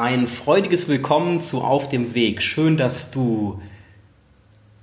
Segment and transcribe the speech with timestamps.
[0.00, 2.40] Ein freudiges Willkommen zu Auf dem Weg.
[2.40, 3.60] Schön, dass du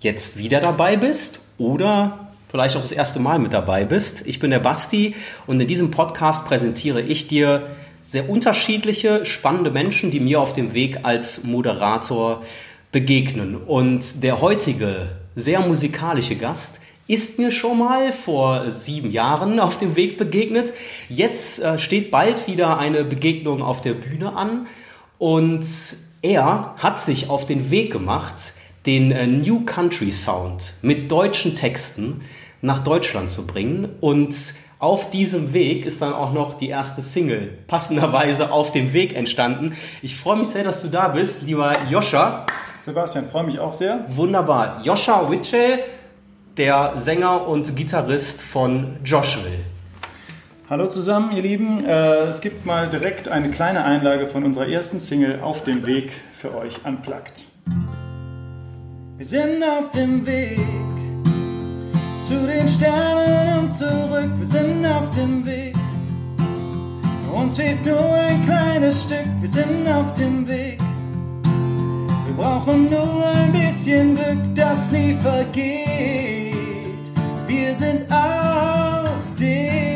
[0.02, 4.24] jetzt wieder dabei bist oder vielleicht auch das erste Mal mit dabei bist.
[4.26, 5.16] Ich bin der Basti
[5.48, 7.70] und in diesem Podcast präsentiere ich dir
[8.06, 12.44] sehr unterschiedliche, spannende Menschen, die mir auf dem Weg als Moderator
[12.92, 13.56] begegnen.
[13.56, 19.96] Und der heutige, sehr musikalische Gast ist mir schon mal vor sieben Jahren auf dem
[19.96, 20.74] Weg begegnet.
[21.08, 24.68] Jetzt äh, steht bald wieder eine Begegnung auf der Bühne an
[25.18, 25.66] und
[26.22, 28.54] er hat sich auf den Weg gemacht,
[28.86, 32.22] den äh, New Country Sound mit deutschen Texten
[32.62, 34.36] nach Deutschland zu bringen und
[34.80, 39.76] auf diesem Weg ist dann auch noch die erste Single passenderweise auf dem Weg entstanden.
[40.02, 42.46] Ich freue mich sehr, dass du da bist, lieber Joscha.
[42.82, 44.06] Sebastian, freue mich auch sehr.
[44.10, 44.82] Wunderbar.
[44.84, 45.80] Joscha Witchell,
[46.58, 49.60] der Sänger und Gitarrist von Joshville.
[50.68, 51.86] Hallo zusammen, ihr Lieben.
[51.86, 56.12] Äh, es gibt mal direkt eine kleine Einlage von unserer ersten Single auf dem Weg
[56.34, 57.50] für euch unplugged.
[59.18, 60.58] Wir sind auf dem Weg
[62.28, 64.32] zu den Sternen und zurück.
[64.38, 65.76] Wir sind auf dem Weg.
[67.32, 69.30] Uns fehlt nur ein kleines Stück.
[69.42, 70.80] Wir sind auf dem Weg.
[72.26, 75.76] Wir brauchen nur ein bisschen Glück, das nie vergeht.
[77.46, 79.95] Wir sind auf dem Weg.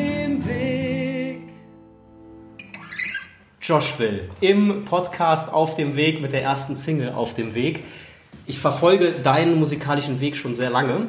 [3.69, 7.83] Joshville im Podcast Auf dem Weg mit der ersten Single Auf dem Weg.
[8.47, 11.05] Ich verfolge deinen musikalischen Weg schon sehr lange.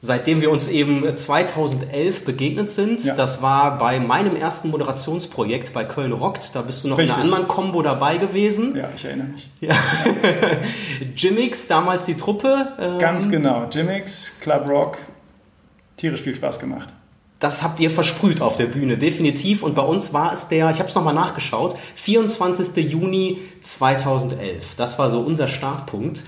[0.00, 3.14] Seitdem wir uns eben 2011 begegnet sind, ja.
[3.14, 7.18] das war bei meinem ersten Moderationsprojekt bei Köln Rockt, da bist du noch Richtig.
[7.18, 8.74] in einer anderen Combo dabei gewesen.
[8.74, 9.50] Ja, ich erinnere mich.
[9.60, 9.74] Ja.
[11.14, 12.72] Jimmix, damals die Truppe.
[12.80, 14.96] Ähm, Ganz genau, Jimmix, Club Rock,
[15.98, 16.88] tierisch viel Spaß gemacht.
[17.40, 19.62] Das habt ihr versprüht auf der Bühne, definitiv.
[19.62, 22.76] Und bei uns war es der, ich habe es nochmal nachgeschaut, 24.
[22.76, 24.74] Juni 2011.
[24.76, 26.22] Das war so unser Startpunkt.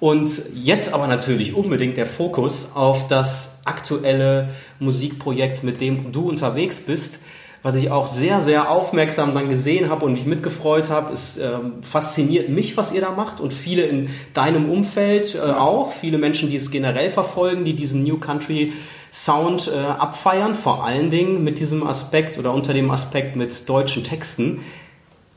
[0.00, 4.50] Und jetzt aber natürlich unbedingt der Fokus auf das aktuelle
[4.80, 7.20] Musikprojekt, mit dem du unterwegs bist.
[7.66, 11.58] Was ich auch sehr, sehr aufmerksam dann gesehen habe und mich mitgefreut habe, ist äh,
[11.82, 16.48] fasziniert mich, was ihr da macht und viele in deinem Umfeld äh, auch, viele Menschen,
[16.48, 18.72] die es generell verfolgen, die diesen New Country
[19.10, 24.04] Sound äh, abfeiern, vor allen Dingen mit diesem Aspekt oder unter dem Aspekt mit deutschen
[24.04, 24.60] Texten.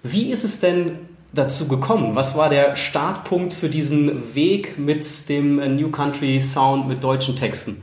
[0.03, 0.99] Wie ist es denn
[1.33, 2.13] dazu gekommen?
[2.13, 7.81] Was war der Startpunkt für diesen Weg mit dem New Country Sound mit deutschen Texten?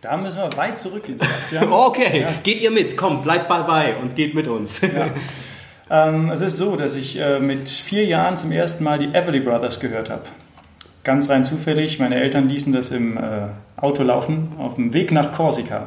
[0.00, 1.72] Da müssen wir weit zurückgehen, Sebastian.
[1.72, 2.28] okay, ja.
[2.44, 2.96] geht ihr mit.
[2.96, 4.80] Komm, bleibt dabei und geht mit uns.
[4.80, 5.08] Ja.
[5.90, 9.40] Ähm, es ist so, dass ich äh, mit vier Jahren zum ersten Mal die Everly
[9.40, 10.24] Brothers gehört habe.
[11.02, 11.98] Ganz rein zufällig.
[11.98, 13.20] Meine Eltern ließen das im äh,
[13.74, 15.86] Auto laufen auf dem Weg nach Korsika.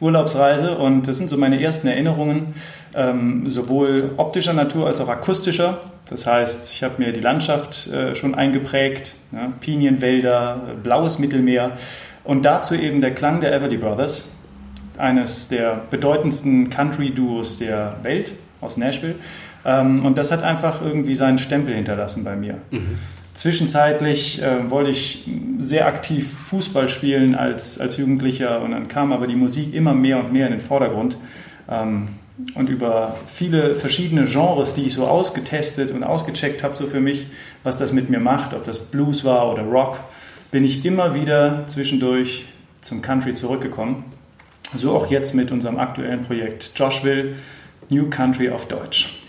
[0.00, 2.54] Urlaubsreise und das sind so meine ersten Erinnerungen,
[2.96, 5.78] ähm, sowohl optischer Natur als auch akustischer.
[6.10, 11.72] Das heißt, ich habe mir die Landschaft äh, schon eingeprägt, ja, Pinienwälder, blaues Mittelmeer
[12.26, 14.26] und dazu eben der Klang der Everly Brothers,
[14.98, 19.16] eines der bedeutendsten Country-Duos der Welt aus Nashville.
[19.64, 22.54] Ähm, und das hat einfach irgendwie seinen Stempel hinterlassen bei mir.
[22.70, 22.98] Mhm.
[23.34, 25.28] Zwischenzeitlich äh, wollte ich
[25.58, 30.18] sehr aktiv Fußball spielen als, als Jugendlicher und dann kam aber die Musik immer mehr
[30.18, 31.18] und mehr in den Vordergrund.
[31.68, 32.08] Ähm,
[32.54, 37.28] und über viele verschiedene Genres, die ich so ausgetestet und ausgecheckt habe, so für mich,
[37.62, 39.98] was das mit mir macht, ob das Blues war oder Rock,
[40.56, 42.46] bin ich immer wieder zwischendurch
[42.80, 44.04] zum Country zurückgekommen.
[44.74, 47.34] So auch jetzt mit unserem aktuellen Projekt Joshville,
[47.90, 49.20] New Country auf Deutsch.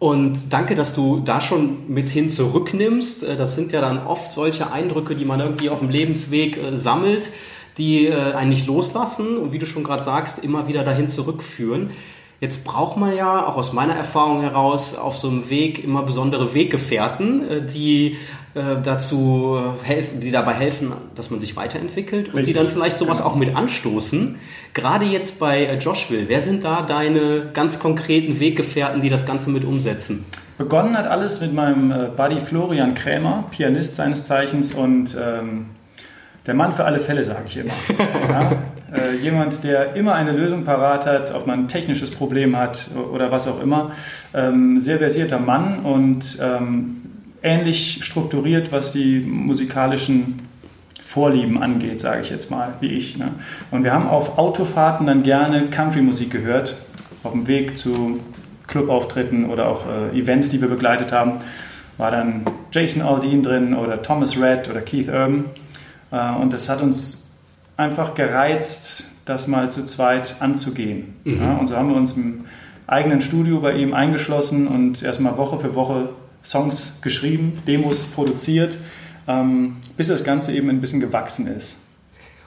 [0.00, 3.22] Und danke, dass du da schon mit hin zurücknimmst.
[3.22, 6.76] Äh, das sind ja dann oft solche Eindrücke, die man irgendwie auf dem Lebensweg äh,
[6.76, 7.30] sammelt,
[7.78, 11.90] die äh, einen nicht loslassen und wie du schon gerade sagst, immer wieder dahin zurückführen.
[12.40, 16.54] Jetzt braucht man ja, auch aus meiner Erfahrung heraus, auf so einem Weg immer besondere
[16.54, 18.16] Weggefährten, die
[18.82, 22.34] dazu helfen, die dabei helfen, dass man sich weiterentwickelt Richtig.
[22.34, 23.30] und die dann vielleicht sowas genau.
[23.30, 24.38] auch mit anstoßen.
[24.74, 29.50] Gerade jetzt bei äh, Joshville, wer sind da deine ganz konkreten Weggefährten, die das Ganze
[29.50, 30.24] mit umsetzen?
[30.58, 35.66] Begonnen hat alles mit meinem äh, Buddy Florian Krämer, Pianist seines Zeichens und ähm,
[36.46, 37.72] der Mann für alle Fälle, sage ich immer.
[38.28, 38.52] ja?
[38.94, 43.30] äh, jemand, der immer eine Lösung parat hat, ob man ein technisches Problem hat oder
[43.30, 43.92] was auch immer.
[44.34, 46.96] Ähm, sehr versierter Mann und ähm,
[47.42, 50.36] ähnlich strukturiert, was die musikalischen
[51.04, 53.18] Vorlieben angeht, sage ich jetzt mal, wie ich.
[53.18, 53.32] Ne?
[53.70, 56.76] Und wir haben auf Autofahrten dann gerne Country-Musik gehört,
[57.24, 58.20] auf dem Weg zu
[58.68, 61.38] Clubauftritten oder auch äh, Events, die wir begleitet haben.
[61.98, 65.46] War dann Jason Aldean drin oder Thomas Red oder Keith Urban.
[66.10, 67.28] Äh, und das hat uns
[67.76, 71.14] einfach gereizt, das mal zu zweit anzugehen.
[71.24, 71.40] Mhm.
[71.40, 71.56] Ja?
[71.56, 72.44] Und so haben wir uns im
[72.86, 76.10] eigenen Studio bei ihm eingeschlossen und erstmal Woche für Woche
[76.44, 78.78] Songs geschrieben, Demos produziert,
[79.28, 81.76] ähm, bis das Ganze eben ein bisschen gewachsen ist.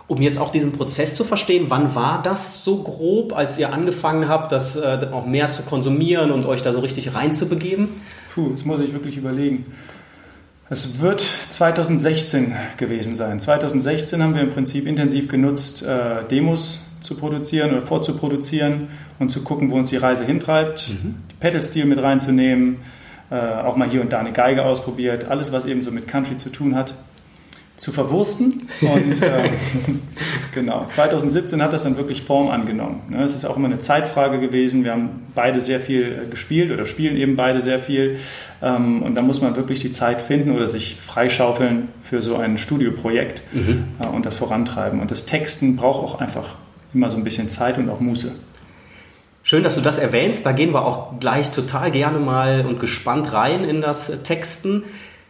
[0.07, 4.27] Um jetzt auch diesen Prozess zu verstehen, wann war das so grob, als ihr angefangen
[4.27, 7.87] habt, das äh, auch mehr zu konsumieren und euch da so richtig reinzubegeben?
[8.33, 9.65] Puh, das muss ich wirklich überlegen.
[10.69, 13.39] Es wird 2016 gewesen sein.
[13.39, 18.87] 2016 haben wir im Prinzip intensiv genutzt, äh, Demos zu produzieren oder vorzuproduzieren
[19.19, 21.15] und zu gucken, wo uns die Reise hintreibt, mhm.
[21.31, 22.77] die Pedal-Stil mit reinzunehmen,
[23.29, 26.37] äh, auch mal hier und da eine Geige ausprobiert, alles, was eben so mit Country
[26.37, 26.93] zu tun hat
[27.75, 28.67] zu verwursten.
[28.81, 29.49] Und äh,
[30.53, 33.01] genau, 2017 hat das dann wirklich Form angenommen.
[33.09, 33.23] Ne?
[33.23, 34.83] Es ist auch immer eine Zeitfrage gewesen.
[34.83, 38.17] Wir haben beide sehr viel äh, gespielt oder spielen eben beide sehr viel.
[38.61, 42.57] Ähm, und da muss man wirklich die Zeit finden oder sich freischaufeln für so ein
[42.57, 43.85] Studioprojekt mhm.
[43.99, 44.99] Äh, und das vorantreiben.
[44.99, 46.55] Und das Texten braucht auch einfach
[46.93, 48.33] immer so ein bisschen Zeit und auch Muße.
[49.45, 50.45] Schön, dass du das erwähnst.
[50.45, 54.83] Da gehen wir auch gleich total gerne mal und gespannt rein in das Texten.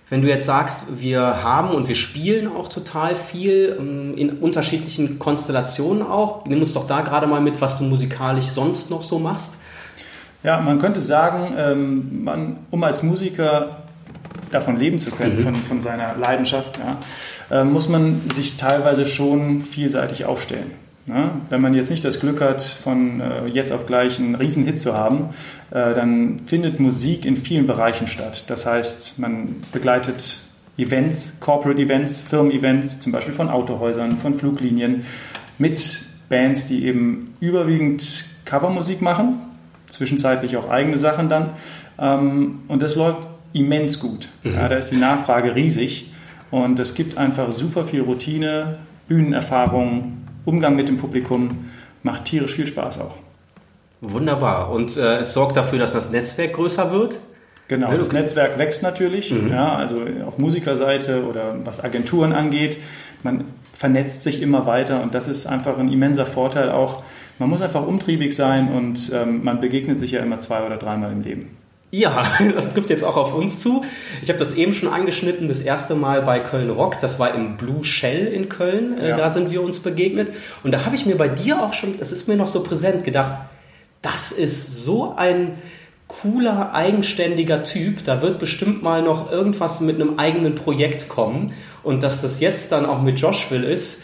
[0.09, 5.17] Wenn du jetzt sagst, wir haben und wir spielen auch total viel ähm, in unterschiedlichen
[5.17, 9.17] Konstellationen auch, nimm uns doch da gerade mal mit, was du musikalisch sonst noch so
[9.17, 9.57] machst.
[10.43, 13.83] Ja, man könnte sagen, ähm, man, um als Musiker
[14.51, 15.43] davon leben zu können, mhm.
[15.43, 20.82] von, von seiner Leidenschaft, ja, äh, muss man sich teilweise schon vielseitig aufstellen.
[21.05, 24.79] Ja, wenn man jetzt nicht das Glück hat, von äh, jetzt auf gleich einen Riesenhit
[24.79, 25.29] zu haben,
[25.71, 28.45] äh, dann findet Musik in vielen Bereichen statt.
[28.47, 30.39] Das heißt, man begleitet
[30.77, 35.05] Events, Corporate Events, Firmen-Events, zum Beispiel von Autohäusern, von Fluglinien,
[35.57, 39.41] mit Bands, die eben überwiegend Covermusik machen,
[39.87, 41.49] zwischenzeitlich auch eigene Sachen dann.
[41.99, 44.29] Ähm, und das läuft immens gut.
[44.43, 44.53] Mhm.
[44.53, 46.11] Ja, da ist die Nachfrage riesig
[46.49, 51.69] und es gibt einfach super viel Routine, Bühnenerfahrung, Umgang mit dem Publikum
[52.03, 53.15] macht tierisch viel Spaß auch.
[54.01, 54.71] Wunderbar.
[54.71, 57.19] Und äh, es sorgt dafür, dass das Netzwerk größer wird?
[57.69, 59.31] Genau, das Netzwerk wächst natürlich.
[59.31, 59.49] Mhm.
[59.49, 62.77] Ja, also auf Musikerseite oder was Agenturen angeht.
[63.23, 67.03] Man vernetzt sich immer weiter und das ist einfach ein immenser Vorteil auch.
[67.39, 71.11] Man muss einfach umtriebig sein und ähm, man begegnet sich ja immer zwei oder dreimal
[71.11, 71.57] im Leben.
[71.93, 72.25] Ja,
[72.55, 73.85] das trifft jetzt auch auf uns zu.
[74.23, 77.55] Ich habe das eben schon angeschnitten, das erste Mal bei Köln Rock, das war im
[77.55, 79.15] Blue Shell in Köln, äh, ja.
[79.15, 80.33] da sind wir uns begegnet.
[80.63, 83.03] Und da habe ich mir bei dir auch schon, es ist mir noch so präsent,
[83.03, 83.39] gedacht,
[84.01, 85.59] das ist so ein
[86.07, 91.53] cooler, eigenständiger Typ, da wird bestimmt mal noch irgendwas mit einem eigenen Projekt kommen.
[91.83, 94.01] Und dass das jetzt dann auch mit Joshville ist,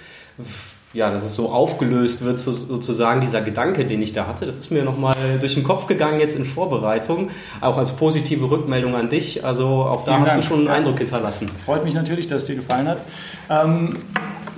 [0.94, 4.46] ja, dass es so aufgelöst wird, sozusagen dieser Gedanke, den ich da hatte.
[4.46, 7.30] Das ist mir nochmal durch den Kopf gegangen jetzt in Vorbereitung,
[7.62, 9.46] auch als positive Rückmeldung an dich.
[9.46, 10.42] Also auch da Vielen hast Dank.
[10.42, 10.74] du schon einen ja.
[10.74, 11.48] Eindruck hinterlassen.
[11.64, 13.02] Freut mich natürlich, dass es dir gefallen hat.
[13.50, 13.98] Ähm,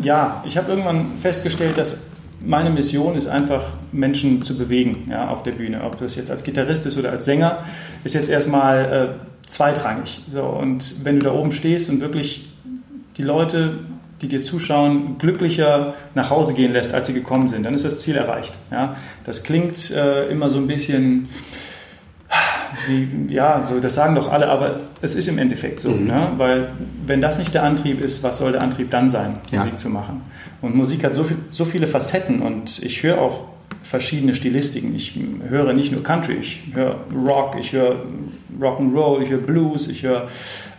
[0.02, 2.02] ja, ich habe irgendwann festgestellt, dass
[2.44, 5.84] meine Mission ist einfach, Menschen zu bewegen ja, auf der Bühne.
[5.84, 7.66] Ob das jetzt als Gitarrist ist oder als Sänger,
[8.04, 10.22] ist jetzt erstmal äh, zweitrangig.
[10.30, 12.50] So, und wenn du da oben stehst und wirklich
[13.18, 13.80] die Leute
[14.22, 18.00] die dir zuschauen, glücklicher nach Hause gehen lässt, als sie gekommen sind, dann ist das
[18.00, 18.58] Ziel erreicht.
[18.72, 18.96] Ja?
[19.26, 21.30] Das klingt äh, immer so ein bisschen,
[22.88, 25.90] wie, ja, so, das sagen doch alle, aber es ist im Endeffekt so.
[25.90, 26.08] Mhm.
[26.08, 26.32] Ne?
[26.38, 26.70] Weil
[27.06, 29.60] wenn das nicht der Antrieb ist, was soll der Antrieb dann sein, ja.
[29.60, 30.22] Musik zu machen?
[30.62, 33.46] Und Musik hat so, viel, so viele Facetten und ich höre auch
[33.84, 34.96] verschiedene Stilistiken.
[34.96, 38.06] Ich höre nicht nur Country, ich höre Rock, ich höre
[38.60, 40.28] Rock'n'Roll, ich höre Blues, ich höre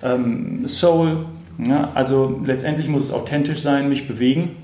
[0.03, 1.27] ähm, Soul,
[1.67, 4.57] ja, also letztendlich muss es authentisch sein, mich bewegen.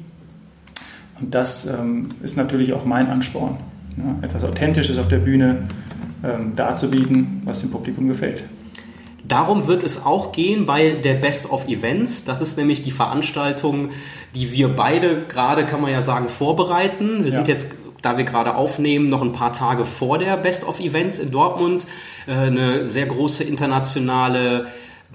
[1.21, 3.57] Und das ähm, ist natürlich auch mein Ansporn,
[3.97, 5.65] ja, etwas Authentisches auf der Bühne
[6.25, 8.45] ähm, darzubieten, was dem Publikum gefällt.
[9.27, 12.25] Darum wird es auch gehen bei der Best of Events.
[12.25, 13.91] Das ist nämlich die Veranstaltung,
[14.35, 17.19] die wir beide gerade, kann man ja sagen, vorbereiten.
[17.25, 17.31] Wir ja.
[17.31, 17.69] sind jetzt
[18.03, 21.87] da wir gerade aufnehmen, noch ein paar Tage vor der Best of Events in Dortmund.
[22.27, 24.69] Äh, eine sehr große internationale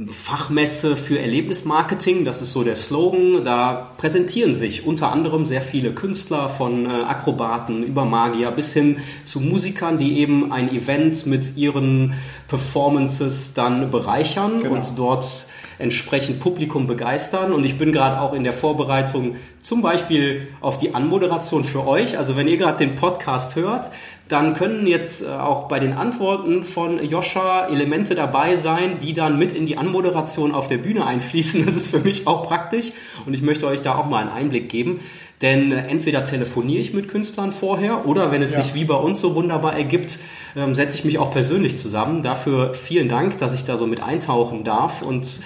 [0.07, 3.43] Fachmesse für Erlebnismarketing, das ist so der Slogan.
[3.43, 8.97] Da präsentieren sich unter anderem sehr viele Künstler von äh, Akrobaten über Magier bis hin
[9.23, 12.15] zu Musikern, die eben ein Event mit ihren
[12.47, 14.75] Performances dann bereichern genau.
[14.75, 15.45] und dort
[15.83, 17.51] entsprechend Publikum begeistern.
[17.51, 22.17] Und ich bin gerade auch in der Vorbereitung zum Beispiel auf die Anmoderation für euch.
[22.17, 23.91] Also wenn ihr gerade den Podcast hört,
[24.29, 29.37] dann können jetzt äh, auch bei den Antworten von Joscha Elemente dabei sein, die dann
[29.37, 31.65] mit in die Anmoderation auf der Bühne einfließen.
[31.65, 32.93] Das ist für mich auch praktisch
[33.25, 35.01] und ich möchte euch da auch mal einen Einblick geben.
[35.41, 38.61] Denn äh, entweder telefoniere ich mit Künstlern vorher oder wenn es ja.
[38.61, 40.19] sich wie bei uns so wunderbar ergibt,
[40.55, 42.23] ähm, setze ich mich auch persönlich zusammen.
[42.23, 45.41] Dafür vielen Dank, dass ich da so mit eintauchen darf und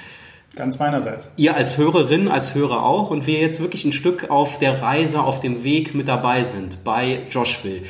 [0.58, 1.30] Ganz meinerseits.
[1.38, 5.22] Ihr als Hörerin, als Hörer auch und wir jetzt wirklich ein Stück auf der Reise,
[5.22, 7.84] auf dem Weg mit dabei sind bei Joshville.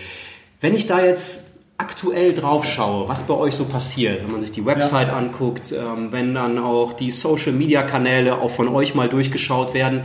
[0.60, 1.46] Wenn ich da jetzt
[1.78, 5.18] aktuell drauf schaue, was bei euch so passiert, wenn man sich die Website ja.
[5.18, 10.02] anguckt, ähm, wenn dann auch die Social-Media-Kanäle auch von euch mal durchgeschaut werden,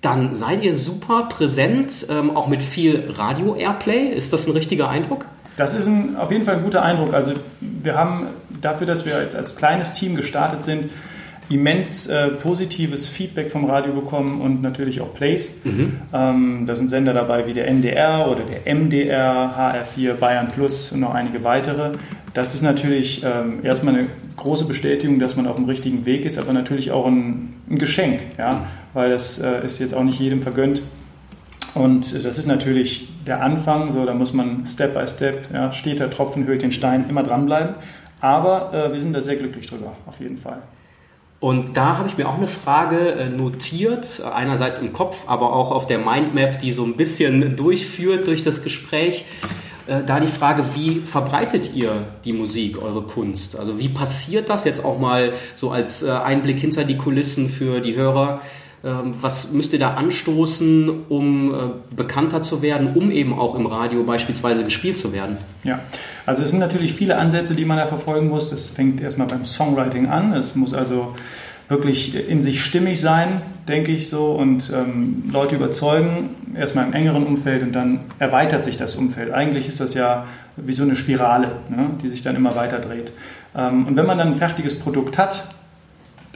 [0.00, 4.08] dann seid ihr super präsent, ähm, auch mit viel Radio-Airplay.
[4.08, 5.24] Ist das ein richtiger Eindruck?
[5.56, 7.14] Das ist ein, auf jeden Fall ein guter Eindruck.
[7.14, 8.28] Also wir haben
[8.60, 10.90] dafür, dass wir jetzt als kleines Team gestartet sind,
[11.48, 15.50] immens äh, positives Feedback vom Radio bekommen und natürlich auch Plays.
[15.64, 15.92] Mhm.
[16.12, 19.54] Ähm, da sind Sender dabei wie der NDR oder der MDR,
[19.96, 21.92] HR4, Bayern Plus und noch einige weitere.
[22.34, 26.38] Das ist natürlich ähm, erstmal eine große Bestätigung, dass man auf dem richtigen Weg ist,
[26.38, 28.66] aber natürlich auch ein, ein Geschenk, ja?
[28.92, 30.82] weil das äh, ist jetzt auch nicht jedem vergönnt.
[31.74, 36.08] Und das ist natürlich der Anfang, so da muss man Step by Step, ja, steter
[36.08, 37.74] Tropfen höhlt den Stein, immer dranbleiben.
[38.20, 40.62] Aber äh, wir sind da sehr glücklich drüber, auf jeden Fall.
[41.46, 45.70] Und da habe ich mir auch eine Frage äh, notiert, einerseits im Kopf, aber auch
[45.70, 49.26] auf der Mindmap, die so ein bisschen durchführt durch das Gespräch.
[49.86, 51.92] Äh, da die Frage, wie verbreitet ihr
[52.24, 53.56] die Musik, eure Kunst?
[53.56, 57.80] Also wie passiert das jetzt auch mal so als äh, Einblick hinter die Kulissen für
[57.80, 58.40] die Hörer?
[58.86, 61.54] Ähm, was müsst ihr da anstoßen, um
[61.94, 65.36] bekannter zu werden, um eben auch im Radio beispielsweise gespielt zu werden?
[65.64, 65.80] Ja,
[66.24, 68.50] also es sind natürlich viele Ansätze, die man da verfolgen muss.
[68.50, 70.32] Das fängt erstmal beim Songwriting an.
[70.32, 71.14] Es muss also
[71.68, 77.26] wirklich in sich stimmig sein, denke ich so, und ähm, Leute überzeugen, erstmal im engeren
[77.26, 79.32] Umfeld und dann erweitert sich das Umfeld.
[79.32, 80.26] Eigentlich ist das ja
[80.56, 83.12] wie so eine Spirale, ne, die sich dann immer weiter dreht.
[83.56, 85.48] Ähm, und wenn man dann ein fertiges Produkt hat,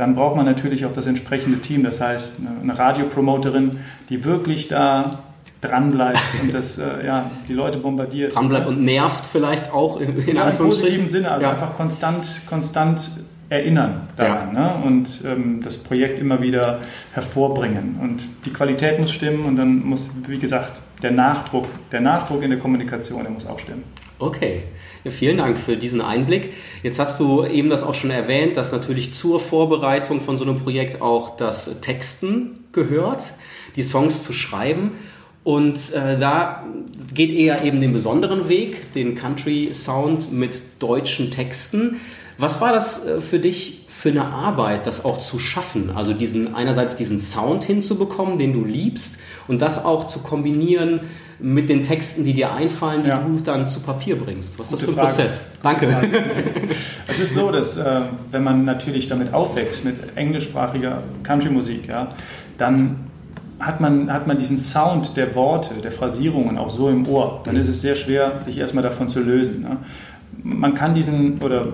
[0.00, 5.20] dann braucht man natürlich auch das entsprechende Team, das heißt eine Radiopromoterin, die wirklich da
[5.60, 8.34] dranbleibt und das, äh, ja, die Leute bombardiert.
[8.34, 11.52] Dranbleibt und nervt vielleicht auch in, in ja, Im positiven Sinne, also ja.
[11.52, 13.10] einfach konstant, konstant
[13.50, 14.60] erinnern daran ja.
[14.60, 14.74] ne?
[14.86, 16.78] und ähm, das Projekt immer wieder
[17.12, 17.98] hervorbringen.
[18.00, 22.50] Und die Qualität muss stimmen und dann muss, wie gesagt, der Nachdruck, der Nachdruck in
[22.50, 23.82] der Kommunikation, der muss auch stimmen.
[24.20, 24.64] Okay.
[25.06, 26.52] Vielen Dank für diesen Einblick.
[26.82, 30.60] Jetzt hast du eben das auch schon erwähnt, dass natürlich zur Vorbereitung von so einem
[30.60, 33.32] Projekt auch das Texten gehört,
[33.76, 34.92] die Songs zu schreiben.
[35.42, 36.66] Und äh, da
[37.14, 41.98] geht eher eben den besonderen Weg, den Country Sound mit deutschen Texten.
[42.36, 45.92] Was war das äh, für dich für eine Arbeit, das auch zu schaffen?
[45.94, 51.00] Also diesen einerseits diesen Sound hinzubekommen, den du liebst, und das auch zu kombinieren
[51.38, 53.18] mit den Texten, die dir einfallen, die ja.
[53.18, 54.58] du dann zu Papier bringst.
[54.58, 55.08] Was ist das für ein Frage.
[55.08, 55.40] Prozess?
[55.62, 55.94] Danke.
[57.08, 62.08] es ist so, dass äh, wenn man natürlich damit aufwächst mit englischsprachiger Country-Musik, ja,
[62.56, 63.00] dann
[63.58, 67.56] hat man, hat man diesen Sound der Worte, der Phrasierungen auch so im Ohr, dann
[67.56, 69.60] ist es sehr schwer, sich erstmal davon zu lösen.
[69.60, 69.76] Ne?
[70.42, 71.66] Man kann diesen, oder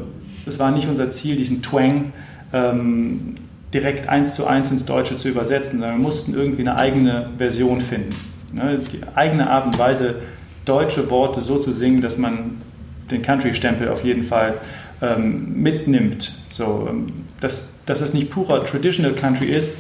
[0.47, 2.13] es war nicht unser Ziel, diesen Twang
[2.53, 3.35] ähm,
[3.75, 7.81] direkt eins zu eins ins Deutsche zu übersetzen, sondern wir mussten irgendwie eine eigene Version
[7.81, 8.15] finden.
[8.53, 8.81] Ne?
[8.93, 10.17] Die eigene Art und Weise,
[10.65, 12.63] deutsche Worte so zu singen, dass man
[13.11, 14.55] den Country-Stempel auf jeden Fall
[15.03, 16.33] ähm, mitnimmt.
[16.51, 17.07] So, ähm,
[17.41, 19.75] dass, dass es nicht purer Traditional Country ist,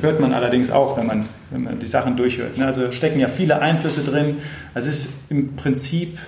[0.00, 2.58] hört man allerdings auch, wenn man, wenn man die Sachen durchhört.
[2.58, 2.66] Ne?
[2.66, 4.38] Also stecken ja viele Einflüsse drin.
[4.74, 6.18] Es ist im Prinzip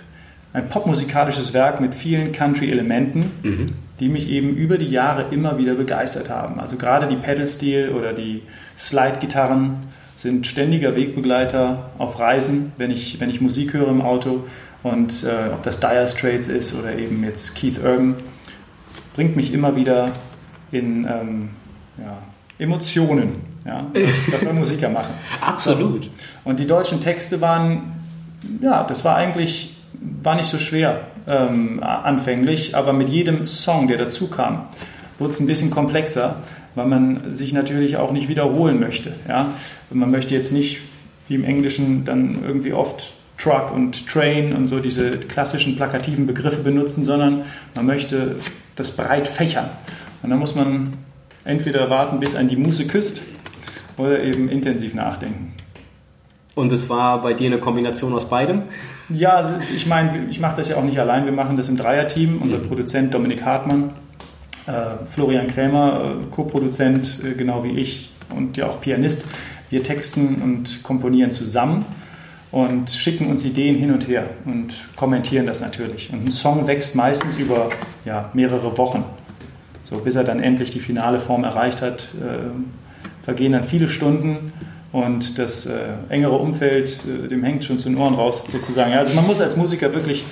[0.53, 3.73] ein popmusikalisches Werk mit vielen Country-Elementen, mhm.
[4.01, 6.61] die mich eben über die Jahre immer wieder begeistert haben.
[6.61, 8.43] Also gerade die Pedal-Steel oder die
[8.79, 14.45] Slide-Gitarren sind ständiger Wegbegleiter auf Reisen, wenn ich, wenn ich Musik höre im Auto.
[14.83, 18.17] Und äh, ob das Dire Straits ist oder eben jetzt Keith Urban,
[19.15, 20.13] bringt mich immer wieder
[20.73, 21.51] in ähm,
[21.99, 22.19] ja,
[22.59, 23.31] Emotionen.
[23.65, 23.87] Ja,
[24.31, 25.15] das soll Musiker machen.
[25.41, 26.05] Absolut.
[26.05, 26.11] So.
[26.45, 27.93] Und die deutschen Texte waren,
[28.61, 33.99] ja, das war eigentlich, war nicht so schwer ähm, anfänglich, aber mit jedem Song, der
[33.99, 34.67] dazu kam,
[35.19, 36.37] wurde es ein bisschen komplexer,
[36.75, 39.13] weil man sich natürlich auch nicht wiederholen möchte.
[39.29, 39.53] Ja?
[39.91, 40.81] Man möchte jetzt nicht,
[41.29, 46.63] wie im Englischen, dann irgendwie oft Truck und Train und so diese klassischen plakativen Begriffe
[46.63, 48.37] benutzen, sondern man möchte
[48.77, 49.71] das breit fächern.
[50.23, 50.95] Und dann muss man
[51.45, 53.23] entweder warten, bis ein die Muße küsst
[53.97, 55.53] oder eben intensiv nachdenken.
[56.59, 58.63] Und es war bei dir eine Kombination aus beidem?
[59.11, 61.25] Ja, also ich meine, ich mache das ja auch nicht allein.
[61.25, 62.43] Wir machen das im Dreierteam.
[62.43, 63.93] Unser Produzent Dominik Hartmann,
[64.67, 69.25] äh, Florian Krämer, äh, Co-Produzent, äh, genau wie ich und ja auch Pianist.
[69.71, 71.87] Wir texten und komponieren zusammen
[72.51, 76.13] und schicken uns Ideen hin und her und kommentieren das natürlich.
[76.13, 77.69] Und ein Song wächst meistens über
[78.05, 79.05] ja, mehrere Wochen.
[79.85, 82.51] So, bis er dann endlich die finale Form erreicht hat, äh,
[83.23, 84.53] vergehen dann viele Stunden
[84.93, 88.93] und das äh, engere Umfeld, äh, dem hängt schon zu den Ohren raus, sozusagen.
[88.93, 90.25] Ja, also man muss als Musiker wirklich,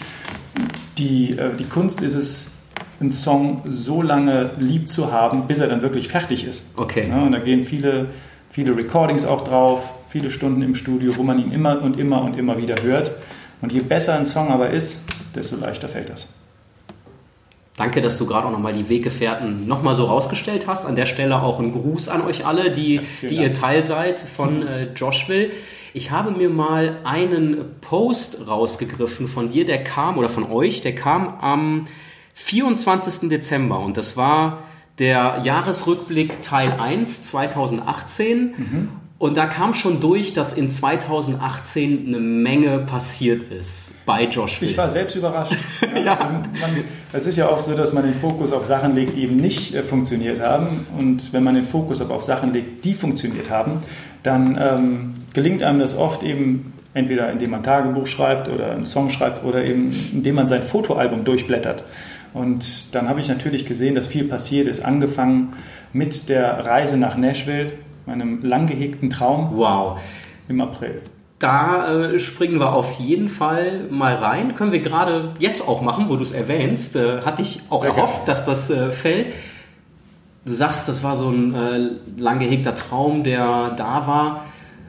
[0.97, 2.47] die, äh, die Kunst ist es,
[2.99, 6.65] einen Song so lange lieb zu haben, bis er dann wirklich fertig ist.
[6.77, 7.07] Okay.
[7.09, 8.07] Ja, und da gehen viele,
[8.49, 12.39] viele Recordings auch drauf, viele Stunden im Studio, wo man ihn immer und immer und
[12.39, 13.13] immer wieder hört.
[13.61, 15.01] Und je besser ein Song aber ist,
[15.35, 16.29] desto leichter fällt das.
[17.77, 20.87] Danke, dass du gerade auch nochmal die Weggefährten nochmal so rausgestellt hast.
[20.87, 24.67] An der Stelle auch ein Gruß an euch alle, die, die ihr Teil seid von
[24.67, 25.51] äh, Joshville.
[25.93, 30.95] Ich habe mir mal einen Post rausgegriffen von dir, der kam, oder von euch, der
[30.95, 31.85] kam am
[32.35, 33.29] 24.
[33.29, 34.63] Dezember und das war
[34.99, 38.55] der Jahresrückblick Teil 1 2018.
[38.57, 38.89] Mhm.
[39.19, 44.69] Und da kam schon durch, dass in 2018 eine Menge passiert ist bei Josh Will.
[44.69, 45.55] Ich war selbst überrascht.
[46.05, 46.43] ja.
[47.15, 49.75] es ist ja oft so, dass man den Fokus auf Sachen legt, die eben nicht
[49.75, 50.87] äh, funktioniert haben.
[50.99, 53.83] Und wenn man den Fokus aber auf Sachen legt, die funktioniert haben,
[54.23, 59.11] dann ähm, gelingt einem das oft eben entweder indem man Tagebuch schreibt oder einen Song
[59.11, 61.85] schreibt oder eben indem man sein Fotoalbum durchblättert.
[62.35, 65.55] Und dann habe ich natürlich gesehen, dass viel passiert ist, angefangen
[65.95, 67.69] mit der Reise nach Nashville,
[68.07, 69.51] meinem lang gehegten Traum.
[69.55, 69.99] Wow.
[70.49, 71.03] Im April.
[71.39, 74.55] Da äh, springen wir auf jeden Fall mal rein.
[74.55, 76.97] Können wir gerade jetzt auch machen, wo du es erwähnst.
[76.97, 78.27] Äh, hatte ich auch Sehr erhofft, gerne.
[78.27, 79.29] dass das äh, fällt.
[80.47, 84.47] Du sagst, das war so ein äh, lang gehegter Traum, der da war.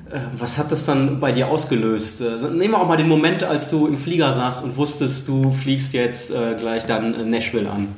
[0.09, 2.21] Äh, was hat das dann bei dir ausgelöst?
[2.21, 5.51] Äh, nehmen wir auch mal den Moment, als du im Flieger saßt und wusstest, du
[5.51, 7.89] fliegst jetzt äh, gleich dann Nashville an.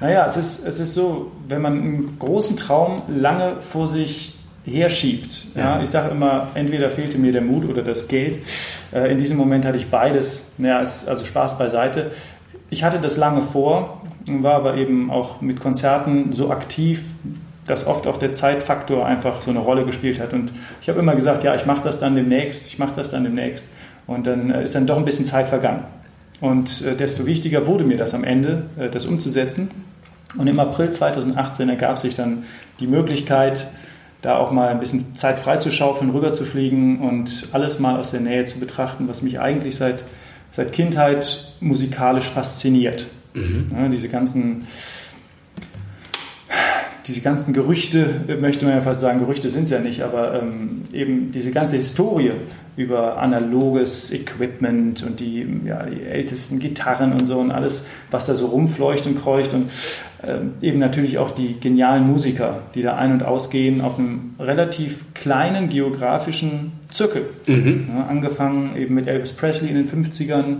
[0.00, 5.46] Naja, es ist, es ist so, wenn man einen großen Traum lange vor sich herschiebt.
[5.54, 5.76] Ja.
[5.76, 8.38] ja ich sage immer, entweder fehlte mir der Mut oder das Geld.
[8.92, 10.50] In diesem Moment hatte ich beides.
[10.58, 12.10] Ja, also Spaß beiseite.
[12.68, 17.02] Ich hatte das lange vor, war aber eben auch mit Konzerten so aktiv,
[17.66, 20.32] dass oft auch der Zeitfaktor einfach so eine Rolle gespielt hat.
[20.32, 23.24] Und ich habe immer gesagt, ja, ich mache das dann demnächst, ich mache das dann
[23.24, 23.66] demnächst.
[24.06, 25.84] Und dann äh, ist dann doch ein bisschen Zeit vergangen.
[26.40, 29.70] Und äh, desto wichtiger wurde mir das am Ende, äh, das umzusetzen.
[30.36, 32.44] Und im April 2018 ergab sich dann
[32.80, 33.68] die Möglichkeit,
[34.22, 38.60] da auch mal ein bisschen Zeit freizuschaufeln, rüberzufliegen und alles mal aus der Nähe zu
[38.60, 40.04] betrachten, was mich eigentlich seit,
[40.50, 43.06] seit Kindheit musikalisch fasziniert.
[43.34, 43.72] Mhm.
[43.76, 44.66] Ja, diese ganzen
[47.06, 50.82] diese ganzen Gerüchte, möchte man ja fast sagen, Gerüchte sind es ja nicht, aber ähm,
[50.92, 52.32] eben diese ganze Historie
[52.76, 58.34] über analoges Equipment und die, ja, die ältesten Gitarren und so und alles, was da
[58.34, 59.70] so rumfleucht und kreucht und
[60.60, 65.68] eben natürlich auch die genialen Musiker, die da ein- und ausgehen auf einem relativ kleinen
[65.68, 67.26] geografischen Zirkel.
[67.48, 67.88] Mhm.
[67.88, 70.58] Ja, angefangen eben mit Elvis Presley in den 50ern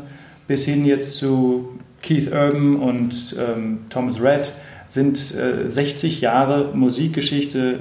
[0.48, 4.52] bis hin jetzt zu Keith Urban und ähm, Thomas Redd
[4.88, 7.80] sind äh, 60 Jahre Musikgeschichte,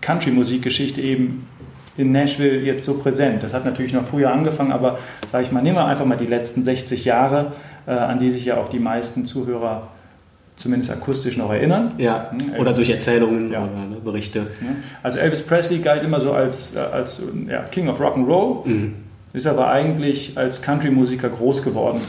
[0.00, 1.46] Country-Musikgeschichte eben
[1.98, 3.42] in Nashville jetzt so präsent.
[3.42, 4.98] Das hat natürlich noch früher angefangen, aber
[5.30, 7.52] sage ich mal, nehmen wir einfach mal die letzten 60 Jahre,
[7.86, 9.88] äh, an die sich ja auch die meisten Zuhörer
[10.60, 11.94] zumindest akustisch noch erinnern.
[11.96, 13.62] Ja, hm, oder durch Erzählungen ja.
[13.62, 14.48] oder ne, Berichte.
[15.02, 18.62] Also Elvis Presley galt immer so als, äh, als ja, King of Rock and Roll,
[18.66, 18.94] mhm.
[19.32, 22.00] ist aber eigentlich als Country-Musiker groß geworden.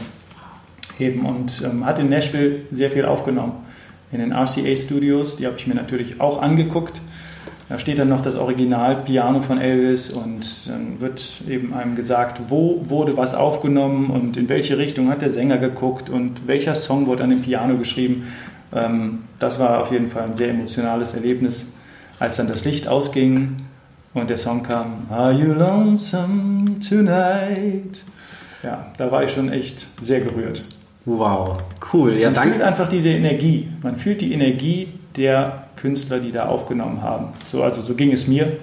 [0.98, 3.54] Eben und ähm, hat in Nashville sehr viel aufgenommen
[4.12, 5.38] in den RCA Studios.
[5.38, 7.00] Die habe ich mir natürlich auch angeguckt.
[7.72, 12.82] Da steht dann noch das Original-Piano von Elvis und dann wird eben einem gesagt, wo
[12.90, 17.24] wurde was aufgenommen und in welche Richtung hat der Sänger geguckt und welcher Song wurde
[17.24, 18.24] an dem Piano geschrieben.
[18.74, 21.64] Ähm, das war auf jeden Fall ein sehr emotionales Erlebnis,
[22.20, 23.56] als dann das Licht ausging
[24.12, 28.04] und der Song kam, Are you lonesome tonight?
[28.62, 30.62] Ja, da war ich schon echt sehr gerührt.
[31.06, 31.56] Wow,
[31.94, 32.18] cool.
[32.18, 32.50] Ja, Man danke.
[32.50, 33.68] fühlt einfach diese Energie.
[33.82, 37.28] Man fühlt die Energie der Künstler, die da aufgenommen haben.
[37.50, 38.56] So, also so ging es mir.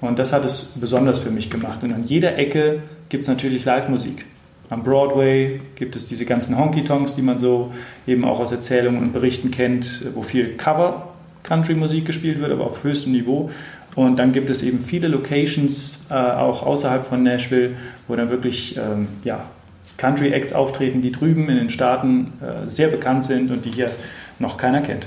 [0.00, 1.82] Und das hat es besonders für mich gemacht.
[1.82, 4.26] Und an jeder Ecke gibt es natürlich Live-Musik.
[4.70, 7.72] Am Broadway gibt es diese ganzen Honky-Tonks, die man so
[8.06, 13.12] eben auch aus Erzählungen und Berichten kennt, wo viel Cover-Country-Musik gespielt wird, aber auf höchstem
[13.12, 13.50] Niveau.
[13.96, 17.76] Und dann gibt es eben viele Locations, äh, auch außerhalb von Nashville,
[18.06, 19.44] wo dann wirklich ähm, ja,
[19.96, 23.90] Country Acts auftreten, die drüben in den Staaten äh, sehr bekannt sind und die hier
[24.38, 25.06] noch keiner kennt.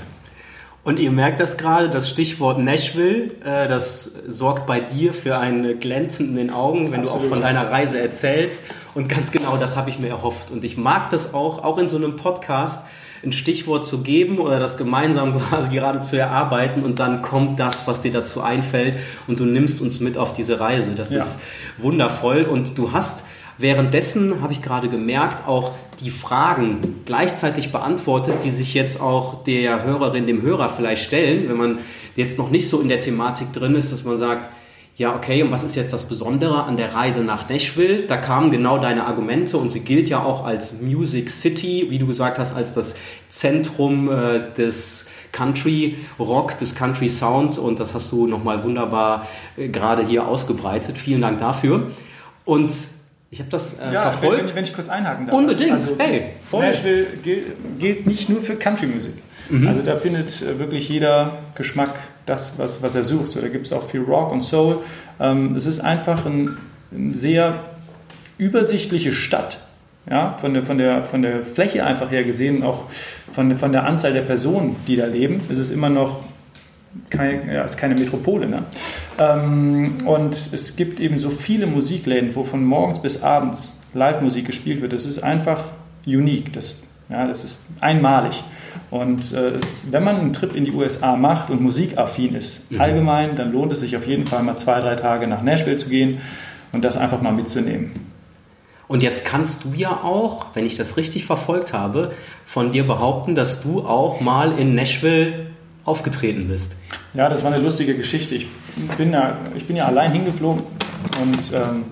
[0.84, 5.78] Und ihr merkt das gerade, das Stichwort Nashville, äh, das sorgt bei dir für ein
[5.78, 7.22] Glänzen in den Augen, wenn Absolut.
[7.22, 8.60] du auch von deiner Reise erzählst.
[8.94, 10.50] Und ganz genau das habe ich mir erhofft.
[10.50, 12.84] Und ich mag das auch, auch in so einem Podcast,
[13.24, 17.86] ein Stichwort zu geben oder das gemeinsam quasi gerade zu erarbeiten und dann kommt das,
[17.86, 18.96] was dir dazu einfällt
[19.28, 20.90] und du nimmst uns mit auf diese Reise.
[20.96, 21.20] Das ja.
[21.20, 21.40] ist
[21.78, 23.24] wundervoll und du hast
[23.58, 29.84] Währenddessen habe ich gerade gemerkt, auch die Fragen gleichzeitig beantwortet, die sich jetzt auch der
[29.84, 31.78] Hörerin, dem Hörer vielleicht stellen, wenn man
[32.16, 34.50] jetzt noch nicht so in der Thematik drin ist, dass man sagt,
[34.96, 38.06] ja, okay, und was ist jetzt das Besondere an der Reise nach Nashville?
[38.06, 42.06] Da kamen genau deine Argumente und sie gilt ja auch als Music City, wie du
[42.06, 42.94] gesagt hast, als das
[43.30, 49.68] Zentrum äh, des Country Rock, des Country Sounds und das hast du nochmal wunderbar äh,
[49.68, 50.98] gerade hier ausgebreitet.
[50.98, 51.90] Vielen Dank dafür.
[52.44, 52.70] Und
[53.32, 54.50] Ich habe das äh, Ja, verfolgt.
[54.50, 55.34] wenn, wenn ich kurz einhaken darf.
[55.34, 56.66] Unbedingt, Also, hey, voll.
[56.66, 57.46] Nashville gilt,
[57.80, 59.14] gilt nicht nur für Country-Musik.
[59.48, 59.66] Mhm.
[59.66, 61.94] Also da findet äh, wirklich jeder Geschmack
[62.26, 63.32] das, was, was er sucht.
[63.32, 64.80] So, da gibt es auch viel Rock und Soul.
[65.18, 66.58] Ähm, es ist einfach ein,
[66.94, 67.64] eine sehr
[68.36, 69.58] übersichtliche Stadt.
[70.10, 72.90] Ja, von, der, von, der, von der Fläche einfach her gesehen, auch
[73.32, 76.24] von, der- von der Anzahl der Personen, die da leben, ist es immer noch
[77.08, 78.46] kein, ja, ist keine Metropole.
[78.48, 78.64] Ne?
[79.18, 84.80] Ähm, und es gibt eben so viele Musikläden, wo von morgens bis abends Live-Musik gespielt
[84.80, 84.92] wird.
[84.92, 85.64] Das ist einfach
[86.06, 86.52] unique.
[86.52, 88.42] Das, ja, das ist einmalig.
[88.90, 93.36] Und äh, es, wenn man einen Trip in die USA macht und musikaffin ist, allgemein,
[93.36, 96.20] dann lohnt es sich auf jeden Fall mal zwei, drei Tage nach Nashville zu gehen
[96.72, 97.92] und das einfach mal mitzunehmen.
[98.88, 102.12] Und jetzt kannst du ja auch, wenn ich das richtig verfolgt habe,
[102.44, 105.46] von dir behaupten, dass du auch mal in Nashville
[105.84, 106.76] aufgetreten bist.
[107.14, 108.34] Ja, das war eine lustige Geschichte.
[108.34, 108.46] Ich
[108.96, 110.62] bin ja, ich bin ja allein hingeflogen
[111.20, 111.84] und ähm,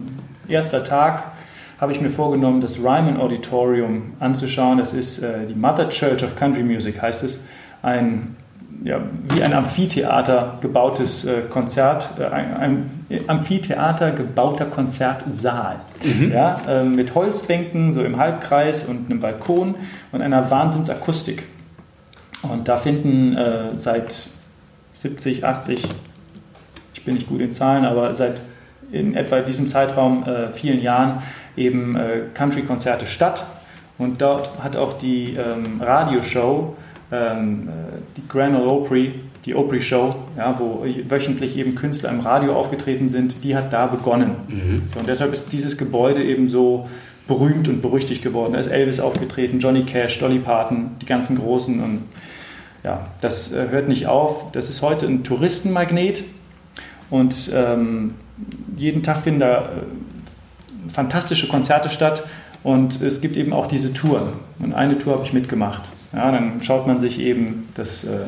[0.48, 1.32] erster Tag
[1.80, 4.78] habe ich mir vorgenommen, das Ryman Auditorium anzuschauen.
[4.78, 7.40] Das ist äh, die Mother Church of Country Music, heißt es.
[7.82, 8.36] Ein,
[8.84, 9.00] ja,
[9.32, 15.80] wie ein Amphitheater gebautes äh, Konzert, äh, ein, ein Amphitheater gebauter Konzertsaal.
[16.30, 19.74] Ja, äh, mit Holzbänken, so im Halbkreis und einem Balkon
[20.12, 21.44] und einer Wahnsinnsakustik.
[22.42, 24.28] Und da finden äh, seit
[24.94, 25.82] 70, 80,
[26.94, 28.40] ich bin nicht gut in Zahlen, aber seit
[28.92, 31.22] in etwa diesem Zeitraum äh, vielen Jahren
[31.56, 33.46] eben äh, Country-Konzerte statt.
[33.98, 36.76] Und dort hat auch die ähm, Radioshow,
[37.12, 37.72] ähm, äh,
[38.16, 43.08] die Grand Ole Opry, die Opry Show, ja, wo wöchentlich eben Künstler im Radio aufgetreten
[43.08, 44.36] sind, die hat da begonnen.
[44.92, 46.88] So, und deshalb ist dieses Gebäude eben so
[47.30, 48.54] berühmt und berüchtigt geworden.
[48.54, 51.80] Da ist Elvis aufgetreten, Johnny Cash, Dolly Parton, die ganzen Großen.
[51.80, 52.02] Und
[52.82, 54.50] ja, das äh, hört nicht auf.
[54.50, 56.24] Das ist heute ein Touristenmagnet.
[57.08, 58.14] Und ähm,
[58.76, 62.24] jeden Tag finden da äh, fantastische Konzerte statt.
[62.64, 64.32] Und es gibt eben auch diese Touren.
[64.58, 65.92] Und eine Tour habe ich mitgemacht.
[66.12, 68.26] Ja, dann schaut man sich eben das, äh,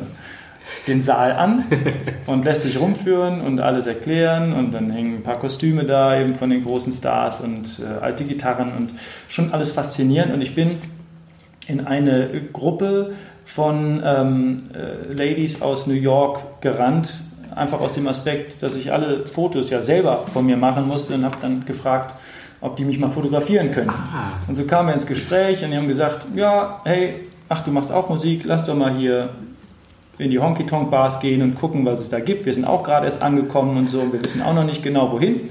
[0.87, 1.65] den Saal an
[2.25, 4.53] und lässt sich rumführen und alles erklären.
[4.53, 8.23] Und dann hängen ein paar Kostüme da, eben von den großen Stars und äh, alte
[8.23, 8.89] Gitarren und
[9.27, 10.33] schon alles faszinierend.
[10.33, 10.79] Und ich bin
[11.67, 13.13] in eine Gruppe
[13.45, 17.21] von ähm, äh, Ladies aus New York gerannt,
[17.55, 21.25] einfach aus dem Aspekt, dass ich alle Fotos ja selber von mir machen musste und
[21.25, 22.15] habe dann gefragt,
[22.61, 23.91] ob die mich mal fotografieren können.
[24.47, 27.13] Und so kamen wir ins Gespräch und die haben gesagt, ja, hey,
[27.49, 29.29] ach, du machst auch Musik, lass doch mal hier
[30.17, 32.45] in die Honky-Tonk-Bars gehen und gucken, was es da gibt.
[32.45, 35.11] Wir sind auch gerade erst angekommen und so und wir wissen auch noch nicht genau,
[35.11, 35.49] wohin.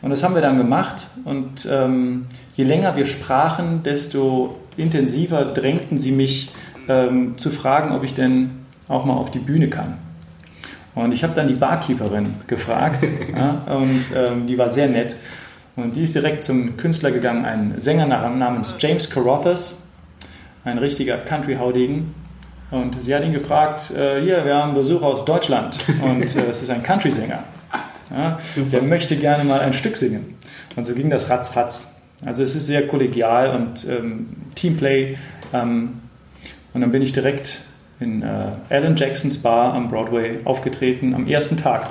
[0.00, 5.98] Und das haben wir dann gemacht und ähm, je länger wir sprachen, desto intensiver drängten
[5.98, 6.50] sie mich
[6.88, 8.50] ähm, zu fragen, ob ich denn
[8.86, 9.94] auch mal auf die Bühne kann.
[10.94, 13.04] Und ich habe dann die Barkeeperin gefragt
[13.36, 15.16] ja, und ähm, die war sehr nett.
[15.76, 19.82] Und die ist direkt zum Künstler gegangen, ein Sänger namens James Carothers,
[20.64, 22.14] ein richtiger Country-Haudegen.
[22.70, 26.62] Und sie hat ihn gefragt, äh, hier, wir haben Besuch aus Deutschland und äh, es
[26.62, 27.42] ist ein Country-Sänger.
[28.10, 30.36] Ja, der möchte gerne mal ein Stück singen.
[30.76, 31.88] Und so ging das ratzfatz.
[32.24, 35.16] Also es ist sehr kollegial und ähm, Teamplay.
[35.52, 36.00] Ähm,
[36.72, 37.60] und dann bin ich direkt
[38.00, 41.90] in äh, Alan Jacksons Bar am Broadway aufgetreten am ersten Tag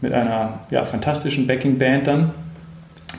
[0.00, 2.30] mit einer ja, fantastischen Backing-Band dann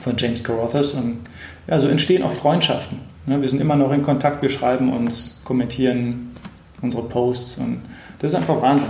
[0.00, 0.92] von James Carothers.
[0.92, 1.20] Und
[1.66, 2.98] ja, so entstehen auch Freundschaften.
[3.26, 3.40] Ne?
[3.40, 6.33] Wir sind immer noch in Kontakt, wir schreiben uns, kommentieren
[6.84, 7.82] unsere Posts und
[8.20, 8.88] das ist einfach Wahnsinn.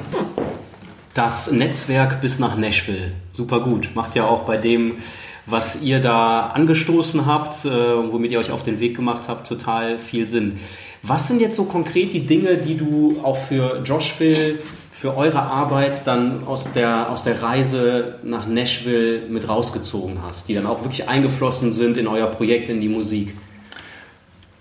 [1.15, 3.91] Das Netzwerk bis nach Nashville, super gut.
[3.95, 4.97] Macht ja auch bei dem,
[5.47, 9.99] was ihr da angestoßen habt, äh, womit ihr euch auf den Weg gemacht habt, total
[9.99, 10.59] viel Sinn.
[11.03, 14.59] Was sind jetzt so konkret die Dinge, die du auch für Joshville,
[14.91, 20.55] für eure Arbeit dann aus der, aus der Reise nach Nashville mit rausgezogen hast, die
[20.55, 23.35] dann auch wirklich eingeflossen sind in euer Projekt, in die Musik?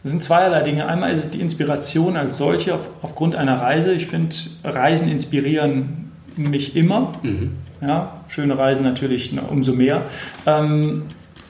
[0.04, 0.88] Es sind zweierlei Dinge.
[0.88, 3.94] Einmal ist es die Inspiration als solche auf, aufgrund einer Reise.
[3.94, 7.14] Ich finde, Reisen inspirieren mich immer.
[7.22, 7.52] Mhm.
[7.82, 10.04] Ja, schöne Reisen natürlich na, umso mehr.
[10.46, 11.04] Ähm,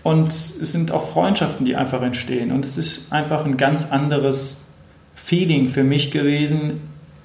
[0.04, 2.52] und es sind auch Freundschaften, die einfach entstehen.
[2.52, 4.62] Und es ist einfach ein ganz anderes
[5.16, 6.82] Feeling für mich gewesen,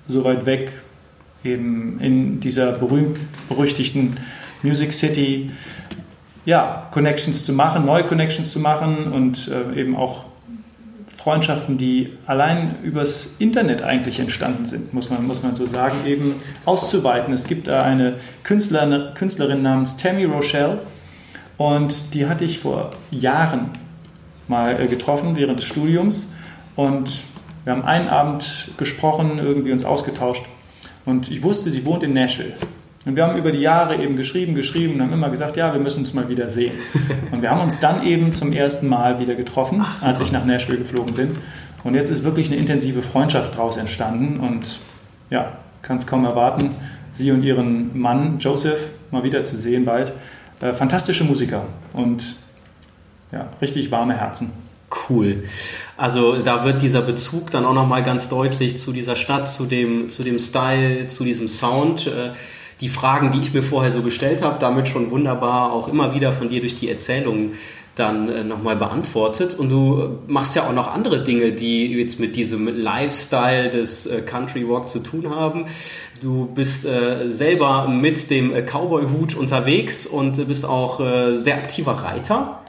[0.07, 0.73] so weit weg,
[1.45, 4.17] eben in dieser berühmt-berüchtigten
[4.63, 5.51] Music City,
[6.45, 10.25] ja, Connections zu machen, neue Connections zu machen und äh, eben auch
[11.19, 16.37] Freundschaften, die allein übers Internet eigentlich entstanden sind, muss man, muss man so sagen, eben
[16.65, 17.35] auszuweiten.
[17.35, 20.79] Es gibt da eine Künstlerin, Künstlerin namens Tammy Rochelle
[21.57, 23.71] und die hatte ich vor Jahren
[24.47, 26.29] mal äh, getroffen während des Studiums
[26.77, 27.23] und
[27.65, 30.45] wir haben einen Abend gesprochen, irgendwie uns ausgetauscht
[31.05, 32.55] und ich wusste, sie wohnt in Nashville.
[33.09, 35.81] Und wir haben über die Jahre eben geschrieben, geschrieben und haben immer gesagt, ja, wir
[35.81, 36.75] müssen uns mal wieder sehen.
[37.33, 40.45] Und wir haben uns dann eben zum ersten Mal wieder getroffen, Ach, als ich nach
[40.45, 41.37] Nashville geflogen bin.
[41.85, 44.81] Und jetzt ist wirklich eine intensive Freundschaft daraus entstanden und
[45.31, 46.69] ja, kann es kaum erwarten,
[47.15, 50.13] sie und ihren Mann Joseph mal wieder zu sehen bald.
[50.61, 52.37] Äh, fantastische Musiker und
[53.33, 54.53] ja, richtig warme Herzen.
[55.09, 55.45] Cool.
[55.97, 60.11] Also da wird dieser Bezug dann auch nochmal ganz deutlich zu dieser Stadt, zu dem,
[60.11, 62.07] zu dem Style, zu diesem Sound.
[62.07, 62.33] Äh,
[62.81, 66.33] die Fragen, die ich mir vorher so gestellt habe, damit schon wunderbar auch immer wieder
[66.33, 67.55] von dir durch die Erzählungen
[67.99, 69.55] dann äh, nochmal beantwortet.
[69.55, 74.21] Und du machst ja auch noch andere Dinge, die jetzt mit diesem Lifestyle des äh,
[74.23, 75.67] Country Walk zu tun haben.
[76.21, 82.61] Du bist äh, selber mit dem Cowboy-Hut unterwegs und bist auch äh, sehr aktiver Reiter.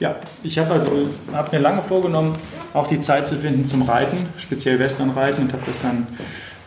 [0.00, 0.90] Ja, ich habe also
[1.32, 2.34] hab mir lange vorgenommen,
[2.74, 6.08] auch die Zeit zu finden zum Reiten, speziell Westernreiten und habe das dann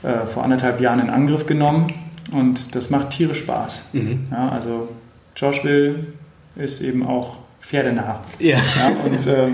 [0.03, 3.89] äh, vor anderthalb Jahren in Angriff genommen und das macht tierisch Spaß.
[3.93, 4.27] Mhm.
[4.31, 4.89] Ja, also
[5.35, 6.07] Joshville
[6.55, 8.23] ist eben auch pferdenah.
[8.39, 8.57] Ja.
[8.57, 9.49] ja und äh,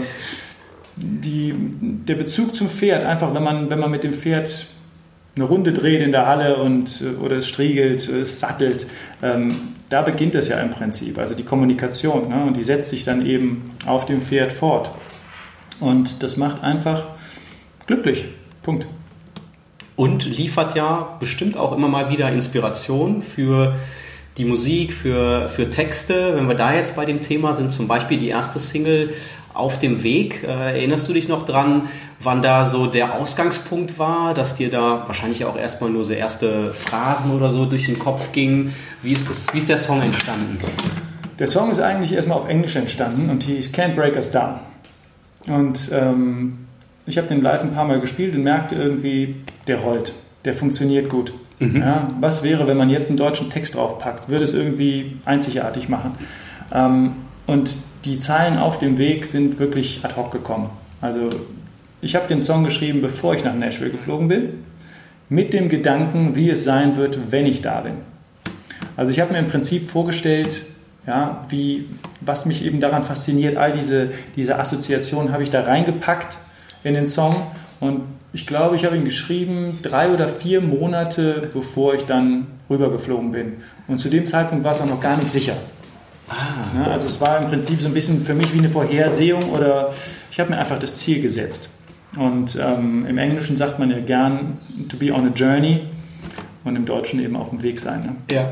[0.95, 4.67] die, der Bezug zum Pferd, einfach wenn man, wenn man mit dem Pferd
[5.35, 8.87] eine Runde dreht in der Halle und, äh, oder es striegelt, es sattelt,
[9.21, 9.49] ähm,
[9.89, 12.29] da beginnt es ja im Prinzip, also die Kommunikation.
[12.29, 12.43] Ne?
[12.45, 14.91] Und die setzt sich dann eben auf dem Pferd fort.
[15.79, 17.07] Und das macht einfach
[17.87, 18.25] glücklich.
[18.61, 18.87] Punkt
[20.01, 23.75] und liefert ja bestimmt auch immer mal wieder Inspiration für
[24.35, 26.35] die Musik, für, für Texte.
[26.35, 29.13] Wenn wir da jetzt bei dem Thema sind, zum Beispiel die erste Single
[29.53, 30.41] auf dem Weg.
[30.41, 31.83] Äh, erinnerst du dich noch dran,
[32.19, 36.73] wann da so der Ausgangspunkt war, dass dir da wahrscheinlich auch erstmal nur so erste
[36.73, 38.73] Phrasen oder so durch den Kopf gingen?
[39.03, 40.57] Wie ist, wie ist der Song entstanden?
[41.37, 44.61] Der Song ist eigentlich erstmal auf Englisch entstanden und hieß Can't Break Us Down.
[45.47, 46.57] Und ähm,
[47.05, 49.35] ich habe den live ein paar Mal gespielt und merkte irgendwie,
[49.67, 50.13] der rollt,
[50.45, 51.33] der funktioniert gut.
[51.59, 51.77] Mhm.
[51.77, 54.29] Ja, was wäre, wenn man jetzt einen deutschen Text draufpackt?
[54.29, 56.15] Würde es irgendwie einzigartig machen.
[56.73, 57.13] Ähm,
[57.47, 60.69] und die Zeilen auf dem Weg sind wirklich ad hoc gekommen.
[61.01, 61.29] Also
[62.01, 64.49] ich habe den Song geschrieben, bevor ich nach Nashville geflogen bin,
[65.29, 67.93] mit dem Gedanken, wie es sein wird, wenn ich da bin.
[68.97, 70.63] Also ich habe mir im Prinzip vorgestellt,
[71.07, 71.85] ja, wie,
[72.21, 76.37] was mich eben daran fasziniert, all diese, diese Assoziationen habe ich da reingepackt
[76.83, 77.47] in den Song
[77.79, 78.01] und
[78.33, 83.53] ich glaube, ich habe ihn geschrieben drei oder vier Monate, bevor ich dann rübergeflogen bin.
[83.87, 85.57] Und zu dem Zeitpunkt war es auch noch gar nicht sicher.
[86.29, 86.35] Ah.
[86.77, 89.93] Ja, also es war im Prinzip so ein bisschen für mich wie eine Vorhersehung oder
[90.31, 91.71] ich habe mir einfach das Ziel gesetzt.
[92.17, 95.81] Und ähm, im Englischen sagt man ja gern to be on a journey
[96.63, 98.01] und im Deutschen eben auf dem Weg sein.
[98.01, 98.15] Ne?
[98.31, 98.51] Ja.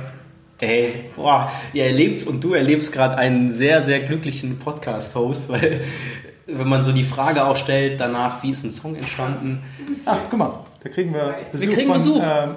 [0.62, 5.82] Ey, boah, ihr erlebt und du erlebst gerade einen sehr, sehr glücklichen Podcast-Host, weil
[6.52, 9.60] wenn man so die Frage auch stellt danach, wie ist ein Song entstanden?
[10.06, 11.68] Ach, guck mal, da kriegen wir Besuch.
[11.68, 12.24] Wir kriegen von, Besuch.
[12.24, 12.56] Ähm,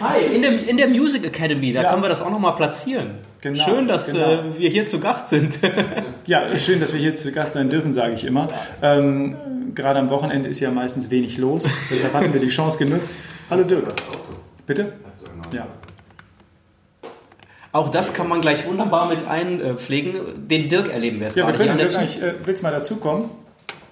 [0.00, 1.90] Hi, in, dem, in der Music Academy, da ja.
[1.90, 3.18] können wir das auch nochmal platzieren.
[3.40, 4.32] Genau, schön, dass genau.
[4.32, 5.58] äh, wir hier zu Gast sind.
[6.26, 8.48] ja, schön, dass wir hier zu Gast sein dürfen, sage ich immer.
[8.82, 9.36] Ähm,
[9.74, 13.14] gerade am Wochenende ist ja meistens wenig los, deshalb hatten wir die Chance genutzt.
[13.50, 13.92] Hallo Dirk.
[14.66, 14.92] Bitte?
[15.52, 15.66] Ja.
[17.74, 20.46] Auch das kann man gleich wunderbar mit einpflegen.
[20.48, 21.58] Den Dirk erleben wir es ja, gerade.
[21.58, 23.30] Wir können eigentlich, äh, willst du mal dazukommen?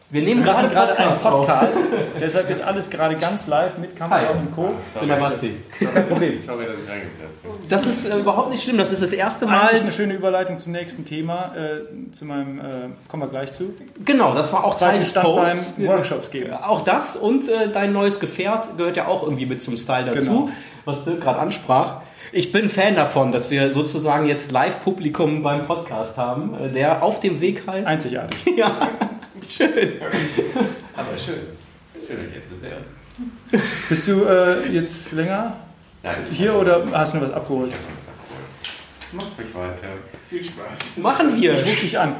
[0.08, 1.80] Wir nehmen gerade, gerade einen Podcast.
[2.20, 4.38] Deshalb ist alles gerade ganz live mit Kamera Hi.
[4.38, 4.70] und Co.
[4.86, 5.56] Ich bin der Basti.
[5.80, 6.40] Kein Problem.
[6.46, 7.50] Sorry, dass ich reingepasst bin.
[7.68, 8.78] Das ist äh, überhaupt nicht schlimm.
[8.78, 9.62] Das ist das erste Mal.
[9.62, 11.52] Eigentlich eine schöne Überleitung zum nächsten Thema.
[11.56, 12.62] Äh, zu meinem, äh,
[13.08, 13.74] kommen wir gleich zu.
[14.04, 15.72] Genau, das war auch Teil des Posts.
[15.72, 16.52] Beim Workshops geben.
[16.52, 20.30] Auch das und äh, dein neues Gefährt gehört ja auch irgendwie mit zum Style dazu,
[20.30, 20.48] genau.
[20.84, 22.02] was Dirk gerade ansprach.
[22.34, 27.20] Ich bin Fan davon, dass wir sozusagen jetzt Live-Publikum beim Podcast haben, äh, der auf
[27.20, 27.86] dem Weg heißt.
[27.86, 28.38] Einzigartig.
[28.56, 28.88] ja,
[29.46, 29.92] schön.
[30.96, 31.40] Aber schön.
[32.06, 32.72] Schön, euch jetzt zu sehen.
[33.86, 35.58] Bist du äh, jetzt länger
[36.02, 37.68] Nein, hier oder hast du noch was abgeholt?
[37.68, 39.12] Ich habe was abgeholt.
[39.12, 39.92] Macht euch weiter.
[40.30, 40.96] Viel Spaß.
[40.96, 41.52] Machen wir.
[41.52, 42.16] Ich rufe dich an.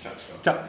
[0.00, 0.12] Ciao,
[0.42, 0.54] ciao.
[0.56, 0.64] Ciao.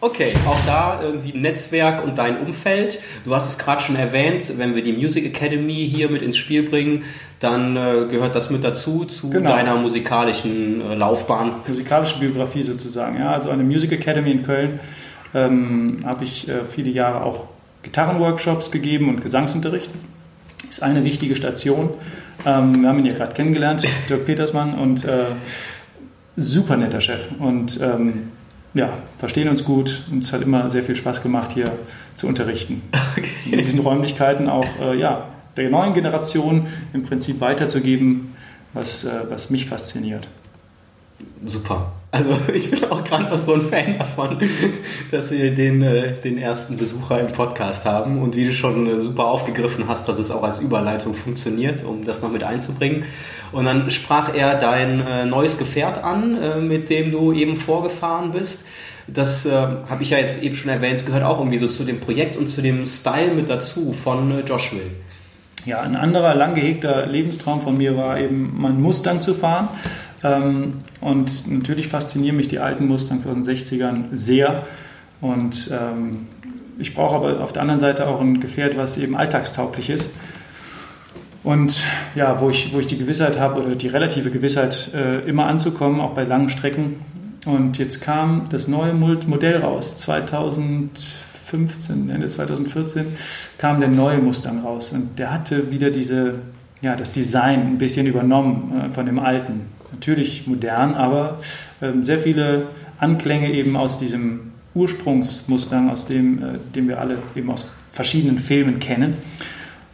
[0.00, 3.00] Okay, auch da irgendwie Netzwerk und dein Umfeld.
[3.24, 6.62] Du hast es gerade schon erwähnt, wenn wir die Music Academy hier mit ins Spiel
[6.62, 7.02] bringen,
[7.40, 9.50] dann äh, gehört das mit dazu zu genau.
[9.50, 11.50] deiner musikalischen äh, Laufbahn.
[11.66, 13.18] Musikalische Biografie sozusagen.
[13.18, 14.78] Ja, also eine Music Academy in Köln
[15.34, 17.46] ähm, habe ich äh, viele Jahre auch
[17.82, 19.90] Gitarrenworkshops gegeben und Gesangsunterricht.
[20.68, 21.90] Ist eine wichtige Station.
[22.46, 25.26] Ähm, wir haben ihn ja gerade kennengelernt, Dirk Petersmann, und äh,
[26.36, 27.30] super netter Chef.
[27.40, 28.30] Und ähm,
[28.74, 31.72] ja, verstehen uns gut und es hat immer sehr viel Spaß gemacht, hier
[32.14, 32.82] zu unterrichten.
[33.16, 33.30] Okay.
[33.50, 35.26] In diesen Räumlichkeiten auch äh, ja,
[35.56, 38.36] der neuen Generation im Prinzip weiterzugeben,
[38.74, 40.28] was, äh, was mich fasziniert.
[41.44, 41.92] Super.
[42.10, 44.38] Also ich bin auch gerade noch so ein Fan davon,
[45.10, 49.00] dass wir den, äh, den ersten Besucher im Podcast haben und wie du schon äh,
[49.00, 53.04] super aufgegriffen hast, dass es auch als Überleitung funktioniert, um das noch mit einzubringen.
[53.52, 58.64] Und dann sprach er dein äh, neues Gefährt an, mit dem du eben vorgefahren bist.
[59.10, 61.98] Das äh, habe ich ja jetzt eben schon erwähnt, gehört auch irgendwie so zu dem
[61.98, 64.90] Projekt und zu dem Style mit dazu von äh, Josh Will.
[65.64, 69.68] Ja, ein anderer lang gehegter Lebenstraum von mir war eben, meinen Mustang zu fahren.
[70.22, 74.66] Ähm, und natürlich faszinieren mich die alten Mustangs aus den 60ern sehr.
[75.20, 76.26] Und ähm,
[76.78, 80.10] ich brauche aber auf der anderen Seite auch ein Gefährt, was eben alltagstauglich ist.
[81.42, 81.82] Und
[82.14, 86.00] ja, wo ich, wo ich die Gewissheit habe oder die relative Gewissheit, äh, immer anzukommen,
[86.00, 86.96] auch bei langen Strecken.
[87.46, 93.06] Und jetzt kam das neue Modell raus, 2015, Ende 2014
[93.56, 94.92] kam der neue Mustang raus.
[94.92, 96.34] Und der hatte wieder diese,
[96.82, 101.38] ja, das Design ein bisschen übernommen äh, von dem alten natürlich modern, aber
[101.80, 107.50] ähm, sehr viele Anklänge eben aus diesem Ursprungsmustang, aus dem, äh, den wir alle eben
[107.50, 109.14] aus verschiedenen Filmen kennen.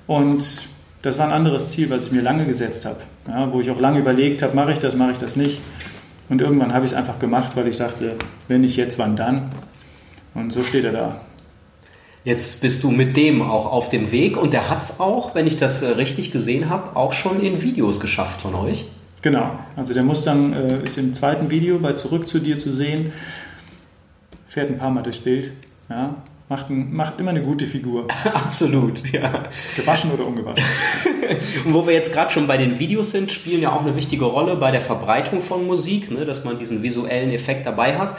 [0.07, 0.69] Und
[1.03, 3.81] das war ein anderes Ziel, was ich mir lange gesetzt habe, ja, wo ich auch
[3.81, 5.61] lange überlegt habe, mache ich das, mache ich das nicht.
[6.29, 8.17] Und irgendwann habe ich es einfach gemacht, weil ich sagte,
[8.49, 9.51] wenn nicht jetzt, wann dann?
[10.35, 11.21] Und so steht er da.
[12.25, 15.47] Jetzt bist du mit dem auch auf dem Weg und der hat es auch, wenn
[15.47, 18.87] ich das äh, richtig gesehen habe, auch schon in Videos geschafft von euch.
[19.25, 23.11] Genau, also der Mustang äh, ist im zweiten Video bei Zurück zu dir zu sehen,
[24.47, 25.51] fährt ein paar Mal durchs Bild,
[25.89, 26.17] ja,
[26.51, 28.07] macht, ein, macht immer eine gute Figur.
[28.35, 29.45] Absolut, ja.
[29.77, 30.63] Gewaschen oder ungewaschen.
[31.65, 34.27] Und wo wir jetzt gerade schon bei den Videos sind, spielen ja auch eine wichtige
[34.27, 38.15] Rolle bei der Verbreitung von Musik, ne, dass man diesen visuellen Effekt dabei hat.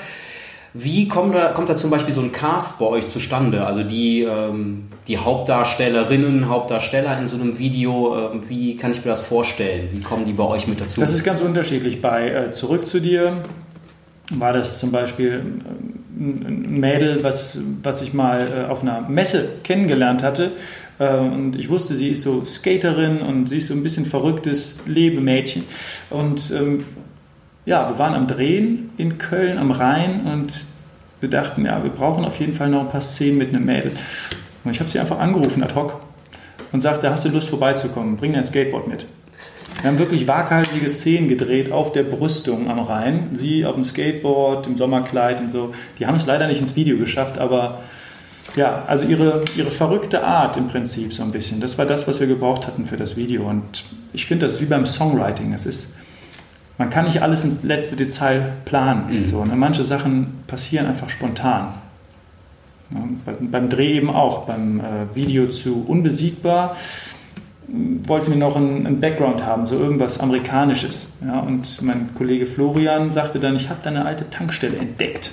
[0.78, 3.66] Wie kommt da, kommt da zum Beispiel so ein Cast bei euch zustande?
[3.66, 9.10] Also die, ähm, die Hauptdarstellerinnen, Hauptdarsteller in so einem Video, äh, wie kann ich mir
[9.10, 9.88] das vorstellen?
[9.92, 11.00] Wie kommen die bei euch mit dazu?
[11.00, 12.02] Das ist ganz unterschiedlich.
[12.02, 13.38] Bei äh, Zurück zu dir
[14.34, 19.48] war das zum Beispiel ähm, ein Mädel, was, was ich mal äh, auf einer Messe
[19.64, 20.52] kennengelernt hatte.
[21.00, 24.76] Äh, und ich wusste, sie ist so Skaterin und sie ist so ein bisschen verrücktes
[24.86, 25.64] Lebemädchen.
[26.10, 26.84] Und ähm,
[27.66, 30.66] ja, wir waren am Drehen in Köln am Rhein und
[31.20, 33.92] wir dachten, ja, wir brauchen auf jeden Fall noch ein paar Szenen mit einem Mädel.
[34.64, 36.00] Und ich habe sie einfach angerufen ad hoc
[36.72, 38.18] und sagte, hast du Lust vorbeizukommen?
[38.18, 39.08] Bring dein Skateboard mit.
[39.82, 43.30] Wir haben wirklich waghalsige Szenen gedreht auf der Brüstung am Rhein.
[43.34, 45.74] Sie auf dem Skateboard, im Sommerkleid und so.
[46.00, 47.82] Die haben es leider nicht ins Video geschafft, aber
[48.56, 51.60] ja, also ihre, ihre verrückte Art im Prinzip so ein bisschen.
[51.60, 53.44] Das war das, was wir gebraucht hatten für das Video.
[53.44, 55.54] Und ich finde das wie beim Songwriting.
[55.54, 55.90] Es ist
[56.78, 59.20] man kann nicht alles ins letzte Detail planen.
[59.20, 59.26] Mhm.
[59.26, 59.56] So, ne?
[59.56, 61.74] Manche Sachen passieren einfach spontan.
[62.92, 64.46] Ja, beim, beim, Dreh eben auch.
[64.46, 66.76] Beim äh, Video zu Unbesiegbar
[67.68, 71.08] wollten wir noch einen, einen, Background haben, so irgendwas Amerikanisches.
[71.26, 75.32] Ja, und mein Kollege Florian sagte dann, ich habe da eine alte Tankstelle entdeckt.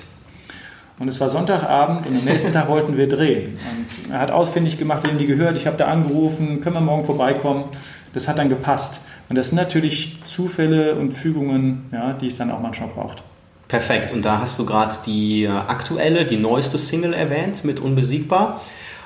[0.99, 3.57] Und es war Sonntagabend und am nächsten Tag wollten wir drehen.
[4.05, 5.57] Und er hat ausfindig gemacht, wem die gehört.
[5.57, 7.65] Ich habe da angerufen, können wir morgen vorbeikommen.
[8.13, 9.01] Das hat dann gepasst.
[9.33, 13.23] Und das sind natürlich Zufälle und Fügungen, ja, die es dann auch manchmal braucht.
[13.67, 14.11] Perfekt.
[14.11, 18.61] Und da hast du gerade die äh, aktuelle, die neueste Single erwähnt mit Unbesiegbar.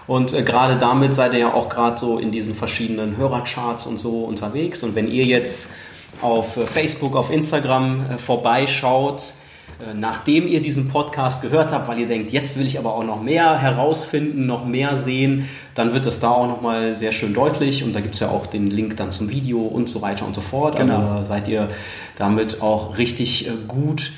[0.06, 4.00] Und äh, gerade damit seid ihr ja auch gerade so in diesen verschiedenen Hörercharts und
[4.00, 4.84] so unterwegs.
[4.84, 5.70] Und wenn ihr jetzt
[6.22, 9.32] auf äh, Facebook, auf Instagram äh, vorbeischaut,
[9.96, 13.22] nachdem ihr diesen Podcast gehört habt, weil ihr denkt, jetzt will ich aber auch noch
[13.22, 17.94] mehr herausfinden, noch mehr sehen, dann wird das da auch nochmal sehr schön deutlich und
[17.94, 20.42] da gibt es ja auch den Link dann zum Video und so weiter und so
[20.42, 20.80] fort.
[20.80, 21.12] Also genau.
[21.12, 21.68] Also seid ihr
[22.18, 24.12] damit auch richtig äh, gut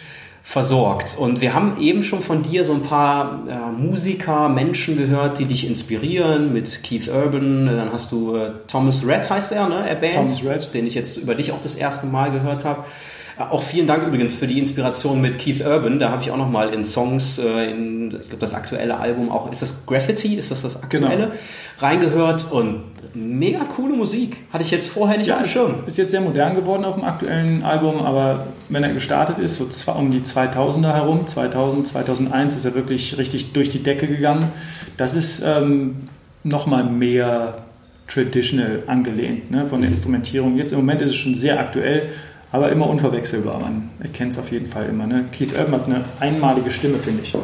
[0.49, 1.15] versorgt.
[1.19, 5.45] Und wir haben eben schon von dir so ein paar äh, Musiker, Menschen gehört, die
[5.45, 10.15] dich inspirieren, mit Keith Urban, dann hast du äh, Thomas Red heißt er, ne, erwähnt,
[10.15, 10.73] Thomas Red.
[10.73, 12.85] den ich jetzt über dich auch das erste Mal gehört habe.
[13.39, 15.97] Auch vielen Dank übrigens für die Inspiration mit Keith Urban.
[15.97, 19.31] Da habe ich auch noch mal in Songs, äh, in, ich glaube das aktuelle Album
[19.31, 21.29] auch, ist das Graffiti, ist das das aktuelle, genau.
[21.79, 24.43] reingehört und mega coole Musik.
[24.51, 25.75] Hatte ich jetzt vorher nicht ja, auf dem Schirm.
[25.85, 29.91] Ist jetzt sehr modern geworden auf dem aktuellen Album, aber wenn er gestartet ist, so
[29.93, 34.51] um die 2000er herum, 2000, 2001 ist er wirklich richtig durch die Decke gegangen.
[34.97, 35.95] Das ist ähm,
[36.43, 37.59] noch mal mehr
[38.09, 39.95] traditional angelehnt ne, von der mhm.
[39.95, 40.57] Instrumentierung.
[40.57, 42.09] Jetzt im Moment ist es schon sehr aktuell
[42.51, 43.59] aber immer unverwechselbar.
[43.59, 45.07] Man erkennt es auf jeden Fall immer.
[45.07, 45.25] Ne?
[45.31, 47.35] Keith Urban hat eine einmalige Stimme, finde ich.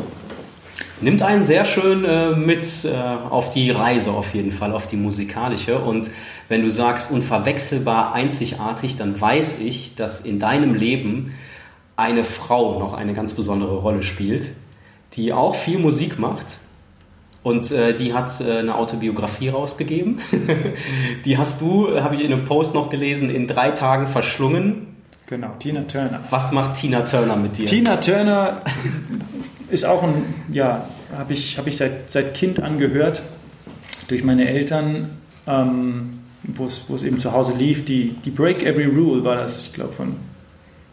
[1.01, 2.89] Nimmt einen sehr schön äh, mit äh,
[3.29, 5.79] auf die Reise auf jeden Fall, auf die musikalische.
[5.79, 6.09] Und
[6.47, 11.33] wenn du sagst unverwechselbar, einzigartig, dann weiß ich, dass in deinem Leben
[11.97, 14.51] eine Frau noch eine ganz besondere Rolle spielt,
[15.13, 16.57] die auch viel Musik macht.
[17.43, 20.19] Und äh, die hat äh, eine Autobiografie rausgegeben.
[21.25, 24.94] die hast du, äh, habe ich in einem Post noch gelesen, in drei Tagen verschlungen
[25.27, 26.19] Genau, Tina Turner.
[26.29, 27.65] Was macht Tina Turner mit dir?
[27.65, 28.61] Tina Turner
[29.69, 30.85] ist auch ein, ja,
[31.17, 33.23] habe ich, hab ich seit, seit Kind angehört
[34.07, 35.09] durch meine Eltern,
[35.47, 37.85] ähm, wo es eben zu Hause lief.
[37.85, 40.15] Die, die Break Every Rule war das, ich glaube, von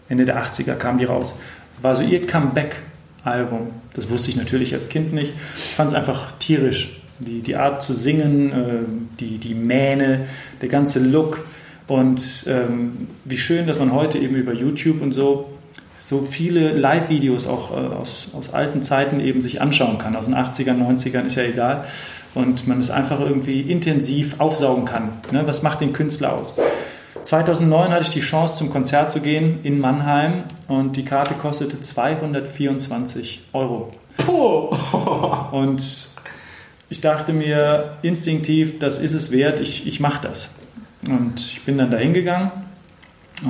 [0.08, 1.34] Ende der 80er kam die raus.
[1.74, 3.68] Das war so ihr Comeback-Album.
[3.92, 5.32] Das wusste ich natürlich als Kind nicht.
[5.54, 7.00] Ich fand es einfach tierisch.
[7.18, 10.26] Die, die Art zu singen, äh, die, die Mähne,
[10.62, 11.44] der ganze Look.
[11.86, 15.46] Und ähm, wie schön, dass man heute eben über YouTube und so
[16.02, 20.16] so viele Live-Videos auch äh, aus, aus alten Zeiten eben sich anschauen kann.
[20.16, 21.84] Aus den 80ern, 90ern ist ja egal.
[22.34, 25.20] Und man es einfach irgendwie intensiv aufsaugen kann.
[25.30, 25.46] Ne?
[25.46, 26.54] Was macht den Künstler aus?
[27.22, 31.80] 2009 hatte ich die Chance, zum Konzert zu gehen in Mannheim und die Karte kostete
[31.80, 33.90] 224 Euro.
[34.16, 34.70] Puh.
[35.52, 36.08] und
[36.88, 40.56] ich dachte mir instinktiv, das ist es wert, ich, ich mache das.
[41.08, 42.50] Und ich bin dann dahin gegangen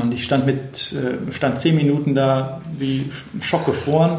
[0.00, 4.18] und ich stand mit äh, stand zehn Minuten da wie schockgefroren.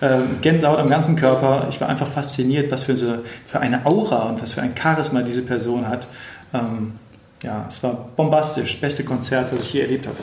[0.00, 1.68] Äh, Gänsehaut am ganzen Körper.
[1.70, 3.22] Ich war einfach fasziniert, was für
[3.60, 6.06] eine Aura und was für ein Charisma diese Person hat.
[6.52, 6.92] Ähm,
[7.42, 8.80] ja, es war bombastisch.
[8.80, 10.16] Beste Konzert, was ich je erlebt habe.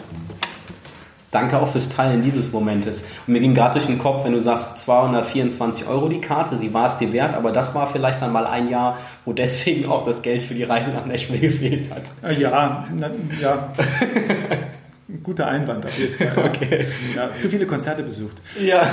[1.33, 3.03] Danke auch fürs Teilen dieses Momentes.
[3.25, 6.73] Und mir ging gerade durch den Kopf, wenn du sagst 224 Euro die Karte, sie
[6.75, 10.05] war es dir wert, aber das war vielleicht dann mal ein Jahr, wo deswegen auch
[10.05, 12.03] das Geld für die Reise nach Nashville gefehlt hat.
[12.23, 13.09] Äh, ja, na,
[13.41, 13.73] ja.
[15.23, 16.33] Guter Einwand auf jeden Fall.
[16.53, 16.85] Okay.
[17.15, 18.37] Ja, zu viele Konzerte besucht.
[18.63, 18.87] Ja.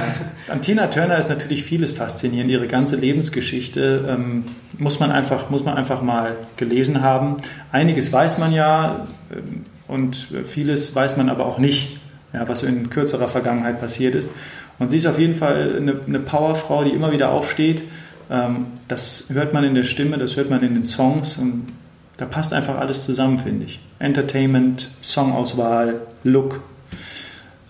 [0.49, 2.51] An Tina Turner ist natürlich vieles faszinierend.
[2.51, 4.45] Ihre ganze Lebensgeschichte ähm,
[4.79, 7.37] muss, man einfach, muss man einfach mal gelesen haben.
[7.71, 12.00] Einiges weiß man ja ähm, und vieles weiß man aber auch nicht
[12.33, 14.31] ja, was in kürzerer Vergangenheit passiert ist.
[14.79, 17.85] Und sie ist auf jeden Fall eine, eine Powerfrau, die immer wieder aufsteht.
[18.31, 21.69] Ähm, das hört man in der Stimme, das hört man in den Songs und
[22.17, 23.81] da passt einfach alles zusammen, finde ich.
[23.99, 26.61] Entertainment, Songauswahl, Look,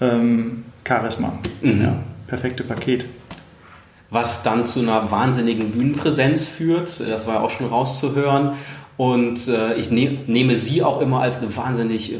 [0.00, 1.38] ähm, Charisma.
[1.60, 1.82] Mhm.
[1.82, 1.96] Ja,
[2.26, 3.06] perfekte Paket.
[4.10, 8.54] Was dann zu einer wahnsinnigen Bühnenpräsenz führt, das war auch schon rauszuhören.
[8.96, 12.18] Und äh, ich ne nehme sie auch immer als eine wahnsinnig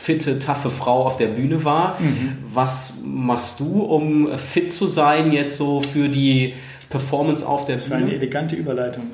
[0.00, 2.00] fitte, taffe Frau auf der Bühne war.
[2.00, 2.38] Mhm.
[2.48, 6.54] Was machst du, um fit zu sein jetzt so für die
[6.88, 7.82] Performance auf der Bühne?
[7.82, 9.04] Das war eine elegante Überleitung.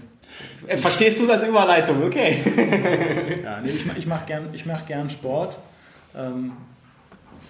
[0.68, 2.04] Äh, verstehst du es als Überleitung?
[2.04, 2.38] Okay.
[3.42, 5.58] ja, nee, ich, ich mache gern, mach gern Sport.
[6.16, 6.52] Ähm,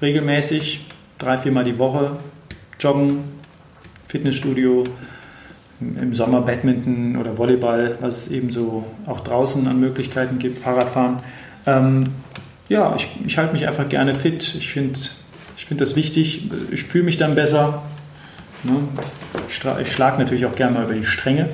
[0.01, 0.87] regelmäßig,
[1.19, 2.13] drei, viermal die Woche.
[2.81, 3.25] Joggen,
[4.09, 4.85] Fitnessstudio,
[5.81, 11.19] im Sommer Badminton oder Volleyball, was es eben so auch draußen an Möglichkeiten gibt, Fahrradfahren.
[11.67, 12.05] Ähm,
[12.69, 14.55] ja, ich, ich halte mich einfach gerne fit.
[14.59, 14.99] Ich finde
[15.57, 16.51] ich find das wichtig.
[16.71, 17.83] Ich fühle mich dann besser.
[18.63, 18.77] Ne?
[19.49, 21.49] Ich, schlage natürlich auch gerne mal über die Stränge.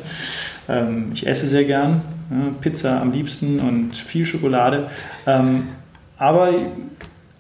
[0.69, 2.03] Ähm, ich esse sehr gern.
[2.31, 2.55] Ne?
[2.61, 4.89] Pizza am liebsten und viel Schokolade.
[5.27, 5.69] Ähm,
[6.17, 6.51] aber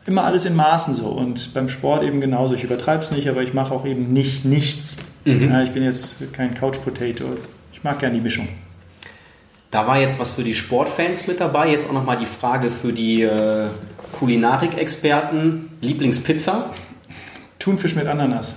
[0.06, 1.06] immer alles in Maßen so.
[1.06, 2.54] Und beim Sport eben genauso.
[2.54, 4.96] Ich übertreibe es nicht, aber ich mache auch eben nicht nichts.
[5.24, 5.50] Mhm.
[5.50, 7.24] Ja, ich bin jetzt kein Couch Potato.
[7.72, 8.48] Ich mag gerne die Mischung.
[9.72, 11.70] Da war jetzt was für die Sportfans mit dabei.
[11.70, 13.68] Jetzt auch nochmal die Frage für die äh,
[14.12, 15.70] Kulinarik-Experten.
[15.80, 16.70] Lieblingspizza?
[17.58, 18.56] Thunfisch mit Ananas.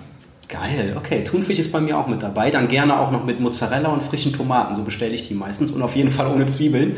[0.49, 1.23] Geil, okay.
[1.23, 2.51] Thunfisch ist bei mir auch mit dabei.
[2.51, 4.75] Dann gerne auch noch mit Mozzarella und frischen Tomaten.
[4.75, 5.71] So bestelle ich die meistens.
[5.71, 6.97] Und auf jeden Fall ohne Zwiebeln.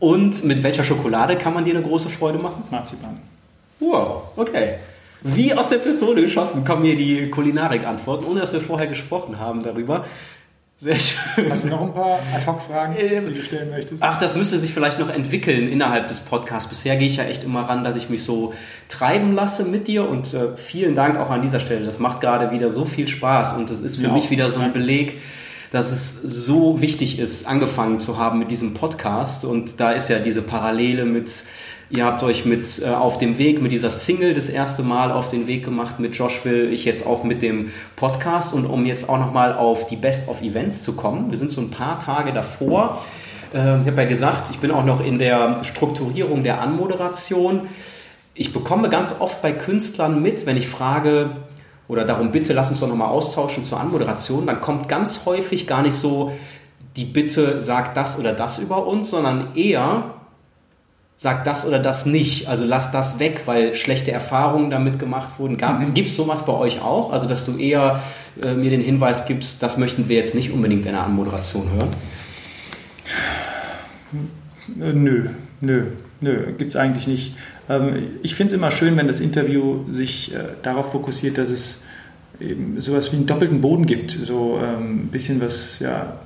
[0.00, 2.64] Und mit welcher Schokolade kann man dir eine große Freude machen?
[2.72, 3.20] Marzipan.
[3.78, 4.74] Wow, okay.
[5.22, 9.62] Wie aus der Pistole geschossen kommen mir die Kulinarik-Antworten, ohne dass wir vorher gesprochen haben
[9.62, 10.04] darüber.
[10.78, 11.50] Sehr schön.
[11.50, 14.02] Hast du noch ein paar Ad-Hoc-Fragen, ähm, die du stellen möchtest?
[14.02, 16.68] Ach, das müsste sich vielleicht noch entwickeln innerhalb des Podcasts.
[16.68, 18.52] Bisher gehe ich ja echt immer ran, dass ich mich so
[18.88, 21.86] treiben lasse mit dir und äh, vielen Dank auch an dieser Stelle.
[21.86, 24.60] Das macht gerade wieder so viel Spaß und das ist für ja, mich wieder so
[24.60, 25.18] ein Beleg,
[25.70, 30.18] dass es so wichtig ist, angefangen zu haben mit diesem Podcast und da ist ja
[30.18, 31.30] diese Parallele mit
[31.88, 35.28] Ihr habt euch mit äh, auf dem Weg mit dieser Single das erste Mal auf
[35.28, 36.00] den Weg gemacht.
[36.00, 39.86] Mit Josh will ich jetzt auch mit dem Podcast und um jetzt auch nochmal auf
[39.86, 41.30] die Best of Events zu kommen.
[41.30, 43.04] Wir sind so ein paar Tage davor.
[43.54, 47.68] Äh, ich habe ja gesagt, ich bin auch noch in der Strukturierung der Anmoderation.
[48.34, 51.36] Ich bekomme ganz oft bei Künstlern mit, wenn ich frage
[51.86, 55.82] oder darum bitte, lass uns doch nochmal austauschen zur Anmoderation, dann kommt ganz häufig gar
[55.82, 56.32] nicht so
[56.96, 60.15] die Bitte, sag das oder das über uns, sondern eher
[61.16, 65.56] sag das oder das nicht, also lass das weg, weil schlechte Erfahrungen damit gemacht wurden.
[65.56, 65.94] Mhm.
[65.94, 67.12] Gibt es sowas bei euch auch?
[67.12, 68.02] Also, dass du eher
[68.42, 71.88] äh, mir den Hinweis gibst, das möchten wir jetzt nicht unbedingt in der Anmoderation hören?
[74.80, 75.28] Äh, nö,
[75.60, 75.86] nö,
[76.20, 77.34] nö, gibt es eigentlich nicht.
[77.68, 81.82] Ähm, ich finde es immer schön, wenn das Interview sich äh, darauf fokussiert, dass es
[82.40, 86.18] eben sowas wie einen doppelten Boden gibt, so ähm, ein bisschen was, ja,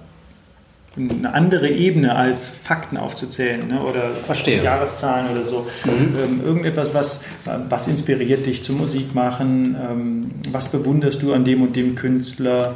[0.97, 3.83] eine andere Ebene als Fakten aufzuzählen ne?
[3.83, 4.63] oder Verstehe.
[4.63, 5.67] Jahreszahlen oder so.
[5.85, 6.17] Mhm.
[6.23, 7.23] Ähm, irgendetwas, was,
[7.69, 9.77] was inspiriert dich zum Musik machen?
[9.81, 12.75] Ähm, was bewunderst du an dem und dem Künstler?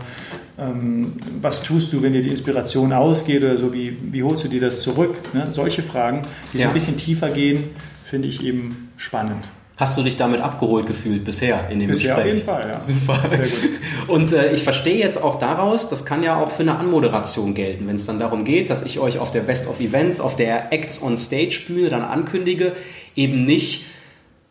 [0.56, 3.74] Ähm, was tust du, wenn dir die Inspiration ausgeht oder so?
[3.74, 5.16] Wie, wie holst du dir das zurück?
[5.32, 5.48] Ne?
[5.50, 6.64] Solche Fragen, die ja.
[6.64, 7.70] so ein bisschen tiefer gehen,
[8.04, 9.50] finde ich eben spannend.
[9.77, 12.33] Hast du dich damit abgeholt gefühlt bisher in dem bisher Gespräch?
[12.33, 12.81] auf jeden Fall, ja.
[12.81, 13.29] Super.
[13.29, 13.70] Sehr gut.
[14.07, 17.89] Und äh, ich verstehe jetzt auch daraus, das kann ja auch für eine Anmoderation gelten,
[17.89, 20.72] wenn es dann darum geht, dass ich euch auf der Best of Events, auf der
[20.72, 22.75] Acts on Stage Bühne dann ankündige,
[23.16, 23.87] eben nicht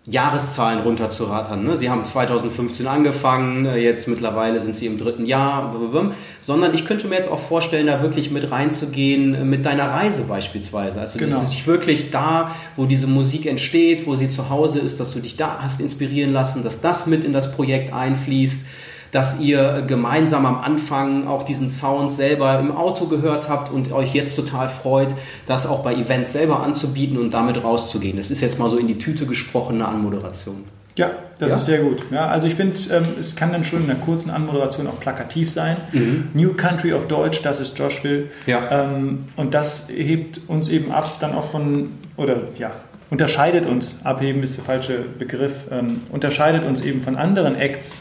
[0.06, 1.64] Jahreszahlen runterzurattern.
[1.64, 1.78] Ne?
[1.78, 5.74] Sie haben 2015 angefangen, äh, jetzt mittlerweile sind sie im dritten Jahr,
[6.42, 10.24] sondern ich könnte mir jetzt auch vorstellen, da wirklich mit reinzugehen, äh, mit deiner Reise
[10.24, 11.00] beispielsweise.
[11.00, 11.32] Also genau.
[11.32, 15.14] dass du dich wirklich da, wo diese Musik entsteht, wo sie zu Hause ist, dass
[15.14, 18.66] du dich da hast inspirieren lassen, dass das mit in das Projekt einfließt
[19.14, 24.14] dass ihr gemeinsam am Anfang auch diesen Sound selber im Auto gehört habt und euch
[24.16, 25.14] jetzt total freut,
[25.46, 28.18] das auch bei Events selber anzubieten und damit rauszugehen.
[28.18, 30.64] Das ist jetzt mal so in die Tüte gesprochene Anmoderation.
[30.98, 31.58] Ja, das ja?
[31.58, 32.04] ist sehr gut.
[32.12, 35.50] Ja, also ich finde, ähm, es kann dann schon in einer kurzen Anmoderation auch plakativ
[35.52, 35.78] sein.
[35.92, 36.30] Mhm.
[36.34, 38.30] New Country of Deutsch, das ist Joshville.
[38.48, 38.84] Ja.
[38.86, 42.72] Ähm, und das hebt uns eben ab, dann auch von, oder ja,
[43.12, 47.98] unterscheidet uns, abheben ist der falsche Begriff, ähm, unterscheidet uns eben von anderen Acts,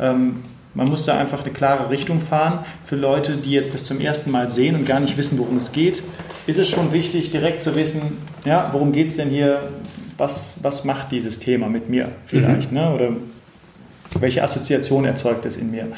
[0.00, 0.42] ähm,
[0.76, 2.64] man muss da einfach eine klare Richtung fahren.
[2.84, 5.72] Für Leute, die jetzt das zum ersten Mal sehen und gar nicht wissen, worum es
[5.72, 6.02] geht,
[6.46, 9.60] ist es schon wichtig, direkt zu wissen, ja, worum geht es denn hier?
[10.18, 12.72] Was, was macht dieses Thema mit mir vielleicht?
[12.72, 12.78] Mhm.
[12.78, 12.94] Ne?
[12.94, 13.08] Oder
[14.20, 15.88] welche Assoziation erzeugt es in mir?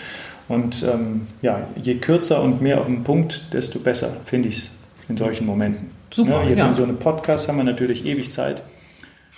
[0.49, 4.71] Und ähm, ja, je kürzer und mehr auf den Punkt, desto besser finde ich es
[5.09, 5.91] in solchen Momenten.
[6.11, 6.45] Super.
[6.45, 6.51] Ne?
[6.51, 6.69] Jetzt ja.
[6.69, 8.63] in so einem Podcast haben wir natürlich ewig Zeit.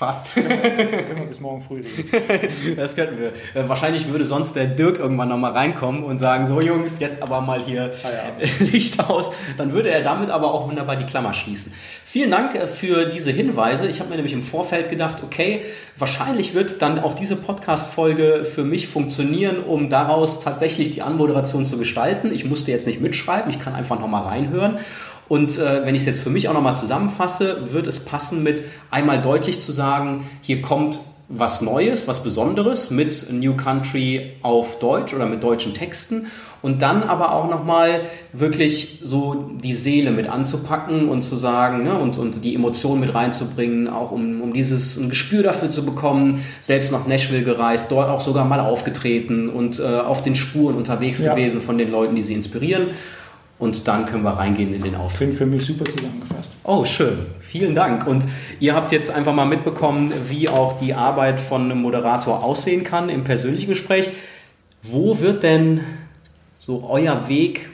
[0.01, 0.32] Fast.
[0.32, 2.74] Können wir bis morgen früh reden.
[2.76, 3.28] Das könnten wir.
[3.28, 7.42] Äh, wahrscheinlich würde sonst der Dirk irgendwann nochmal reinkommen und sagen, so Jungs, jetzt aber
[7.42, 8.09] mal hier ah.
[8.61, 9.30] Licht aus.
[9.59, 11.74] Dann würde er damit aber auch wunderbar die Klammer schließen.
[12.07, 13.88] Vielen Dank äh, für diese Hinweise.
[13.88, 15.64] Ich habe mir nämlich im Vorfeld gedacht, okay,
[15.98, 21.76] wahrscheinlich wird dann auch diese Podcast-Folge für mich funktionieren, um daraus tatsächlich die Anmoderation zu
[21.76, 22.32] gestalten.
[22.32, 24.78] Ich musste jetzt nicht mitschreiben, ich kann einfach nochmal reinhören.
[25.30, 28.64] Und äh, wenn ich es jetzt für mich auch nochmal zusammenfasse, wird es passen mit
[28.90, 35.14] einmal deutlich zu sagen, hier kommt was Neues, was Besonderes mit New Country auf Deutsch
[35.14, 36.26] oder mit deutschen Texten
[36.62, 38.00] und dann aber auch nochmal
[38.32, 43.14] wirklich so die Seele mit anzupacken und zu sagen ne, und, und die Emotionen mit
[43.14, 48.10] reinzubringen, auch um, um dieses ein Gespür dafür zu bekommen, selbst nach Nashville gereist, dort
[48.10, 51.32] auch sogar mal aufgetreten und äh, auf den Spuren unterwegs ja.
[51.32, 52.88] gewesen von den Leuten, die sie inspirieren
[53.61, 55.18] und dann können wir reingehen in den Auftritt.
[55.18, 56.56] Klingt für mich super zusammengefasst.
[56.64, 57.18] Oh, schön.
[57.40, 58.06] Vielen Dank.
[58.06, 58.24] Und
[58.58, 63.11] ihr habt jetzt einfach mal mitbekommen, wie auch die Arbeit von einem Moderator aussehen kann
[63.11, 64.08] im persönlichen Gespräch.
[64.82, 65.82] Wo wird denn
[66.58, 67.68] so euer Weg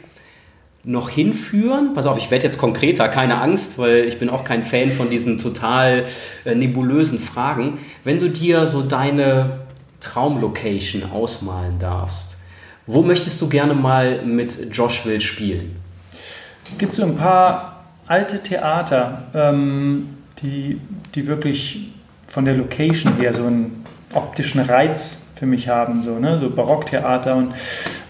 [0.83, 1.95] noch hinführen?
[1.95, 5.09] Pass auf, ich werde jetzt konkreter, keine Angst, weil ich bin auch kein Fan von
[5.09, 6.07] diesen total
[6.45, 7.79] äh, nebulösen Fragen.
[8.03, 9.61] Wenn du dir so deine
[10.01, 12.39] Traumlocation ausmalen darfst,
[12.87, 15.77] wo möchtest du gerne mal mit Josh Will spielen?
[16.69, 20.11] Es gibt so ein paar alte Theater, ähm,
[20.43, 20.81] die,
[21.15, 21.89] die wirklich
[22.27, 26.39] von der Location her so einen optischen Reiz für mich haben, so, ne?
[26.39, 27.37] so Barocktheater.
[27.37, 27.55] Und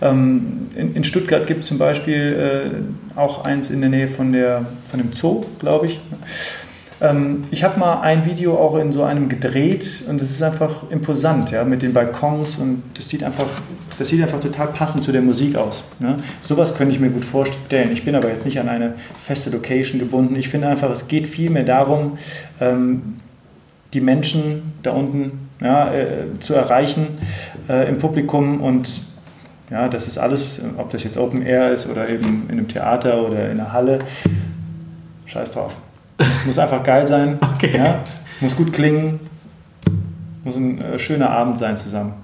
[0.01, 2.85] ähm, in, in, Stuttgart gibt es zum Beispiel
[3.17, 6.01] äh, auch eins in der Nähe von, der, von dem Zoo, glaube ich.
[7.01, 10.91] Ähm, ich habe mal ein Video auch in so einem gedreht und das ist einfach
[10.91, 13.47] imposant, ja, mit den Balkons und das sieht einfach,
[13.99, 15.85] das sieht einfach total passend zu der Musik aus.
[15.99, 16.19] Ne?
[16.41, 17.93] Sowas könnte ich mir gut vorstellen.
[17.93, 20.37] Ich bin aber jetzt nicht an eine feste Location gebunden.
[20.37, 22.19] Ich finde einfach, es geht vielmehr darum,
[22.61, 23.21] ähm,
[23.93, 27.19] die Menschen da unten ja, äh, zu erreichen
[27.69, 29.03] äh, im Publikum und
[29.71, 33.27] ja, das ist alles, ob das jetzt Open Air ist oder eben in einem Theater
[33.27, 33.99] oder in einer Halle,
[35.27, 35.79] scheiß drauf.
[36.45, 37.39] Muss einfach geil sein.
[37.57, 37.77] Okay.
[37.77, 38.05] Ja?
[38.41, 39.19] Muss gut klingen.
[40.45, 42.15] Muss ein äh, schöner Abend sein zusammen.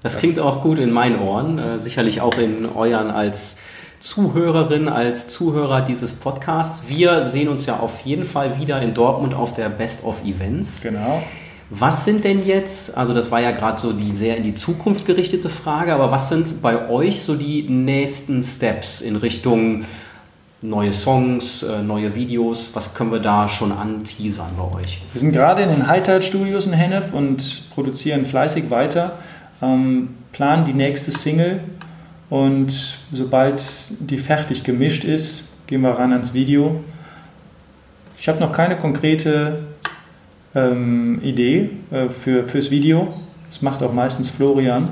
[0.00, 1.58] Das, das klingt auch gut in meinen Ohren.
[1.58, 3.56] Äh, sicherlich auch in euren als
[3.98, 6.84] Zuhörerin, als Zuhörer dieses Podcasts.
[6.88, 10.80] Wir sehen uns ja auf jeden Fall wieder in Dortmund auf der Best of Events.
[10.82, 11.22] Genau.
[11.68, 15.04] Was sind denn jetzt, also das war ja gerade so die sehr in die Zukunft
[15.06, 19.84] gerichtete Frage, aber was sind bei euch so die nächsten Steps in Richtung
[20.62, 22.70] neue Songs, äh, neue Videos?
[22.74, 25.00] Was können wir da schon anteasern bei euch?
[25.12, 29.12] Wir sind gerade in den Highlight Studios in Hennef und produzieren fleißig weiter,
[29.62, 31.60] ähm, planen die nächste Single
[32.28, 33.62] und sobald
[34.00, 36.80] die fertig gemischt ist, gehen wir ran ans Video.
[38.18, 39.60] Ich habe noch keine konkrete
[40.54, 43.14] ähm, Idee äh, für, fürs Video.
[43.48, 44.90] Das macht auch meistens Florian.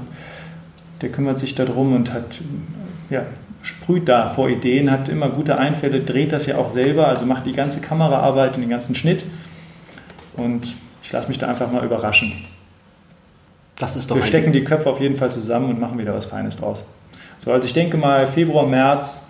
[1.00, 2.38] Der kümmert sich darum und hat
[3.10, 3.26] ja,
[3.62, 7.46] sprüht da vor Ideen, hat immer gute Einfälle, dreht das ja auch selber, also macht
[7.46, 9.24] die ganze Kameraarbeit und den ganzen Schnitt.
[10.36, 12.32] Und ich lasse mich da einfach mal überraschen.
[13.76, 16.26] Das ist doch Wir stecken die Köpfe auf jeden Fall zusammen und machen wieder was
[16.26, 16.84] Feines draus.
[17.38, 19.28] So, also ich denke mal Februar, März,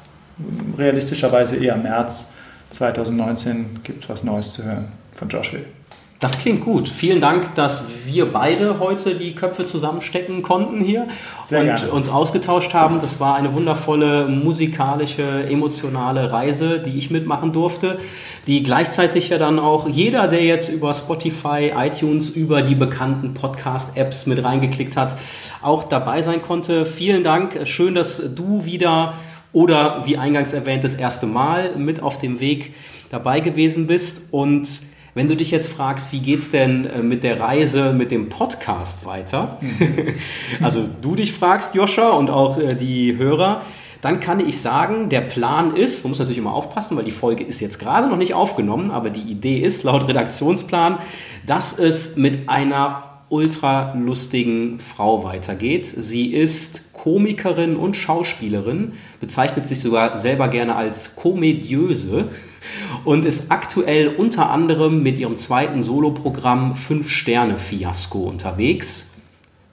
[0.76, 2.33] realistischerweise eher März
[2.70, 5.61] 2019 gibt es was Neues zu hören von Joshua.
[6.21, 6.89] Das klingt gut.
[6.89, 11.07] Vielen Dank, dass wir beide heute die Köpfe zusammenstecken konnten hier
[11.45, 11.93] Sehr und gerne.
[11.93, 12.99] uns ausgetauscht haben.
[12.99, 17.99] Das war eine wundervolle musikalische, emotionale Reise, die ich mitmachen durfte,
[18.49, 24.27] die gleichzeitig ja dann auch jeder, der jetzt über Spotify, iTunes, über die bekannten Podcast-Apps
[24.27, 25.14] mit reingeklickt hat,
[25.62, 26.85] auch dabei sein konnte.
[26.85, 27.61] Vielen Dank.
[27.69, 29.14] Schön, dass du wieder
[29.53, 32.75] oder wie eingangs erwähnt das erste Mal mit auf dem Weg
[33.11, 34.69] dabei gewesen bist und
[35.15, 39.05] wenn du dich jetzt fragst, wie geht's denn äh, mit der Reise, mit dem Podcast
[39.05, 39.59] weiter?
[40.63, 43.63] also du dich fragst, Joscha, und auch äh, die Hörer,
[44.01, 47.43] dann kann ich sagen, der Plan ist, man muss natürlich immer aufpassen, weil die Folge
[47.43, 50.99] ist jetzt gerade noch nicht aufgenommen, aber die Idee ist laut Redaktionsplan,
[51.47, 55.87] dass es mit einer ultra lustigen Frau weitergeht.
[55.87, 62.29] Sie ist Komikerin und Schauspielerin, bezeichnet sich sogar selber gerne als Komödiöse
[63.05, 69.11] und ist aktuell unter anderem mit ihrem zweiten Soloprogramm Fünf Sterne Fiasko unterwegs.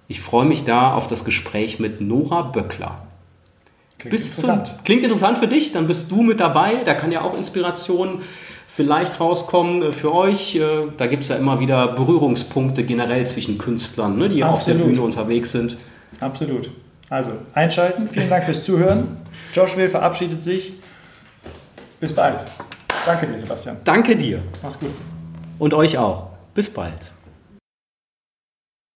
[0.08, 3.08] Ich freue mich da auf das Gespräch mit Nora Böckler.
[3.98, 4.68] Klingt Bis interessant.
[4.68, 6.84] Zum, klingt interessant für dich, dann bist du mit dabei.
[6.86, 8.20] Da kann ja auch Inspiration
[8.68, 10.56] vielleicht rauskommen äh, für euch.
[10.56, 10.62] Äh,
[10.98, 14.94] Da gibt es ja immer wieder Berührungspunkte generell zwischen Künstlern, ne, die auf der Absolut.
[14.94, 15.78] Bühne unterwegs sind.
[16.20, 16.70] Absolut.
[17.10, 18.08] Also einschalten.
[18.10, 19.18] Vielen Dank fürs Zuhören.
[19.54, 20.74] Josh Will verabschiedet sich.
[22.00, 22.46] Bis bald.
[23.06, 23.78] Danke dir, Sebastian.
[23.84, 24.92] Danke dir Mach's gut.
[25.60, 26.28] und euch auch.
[26.54, 27.12] Bis bald.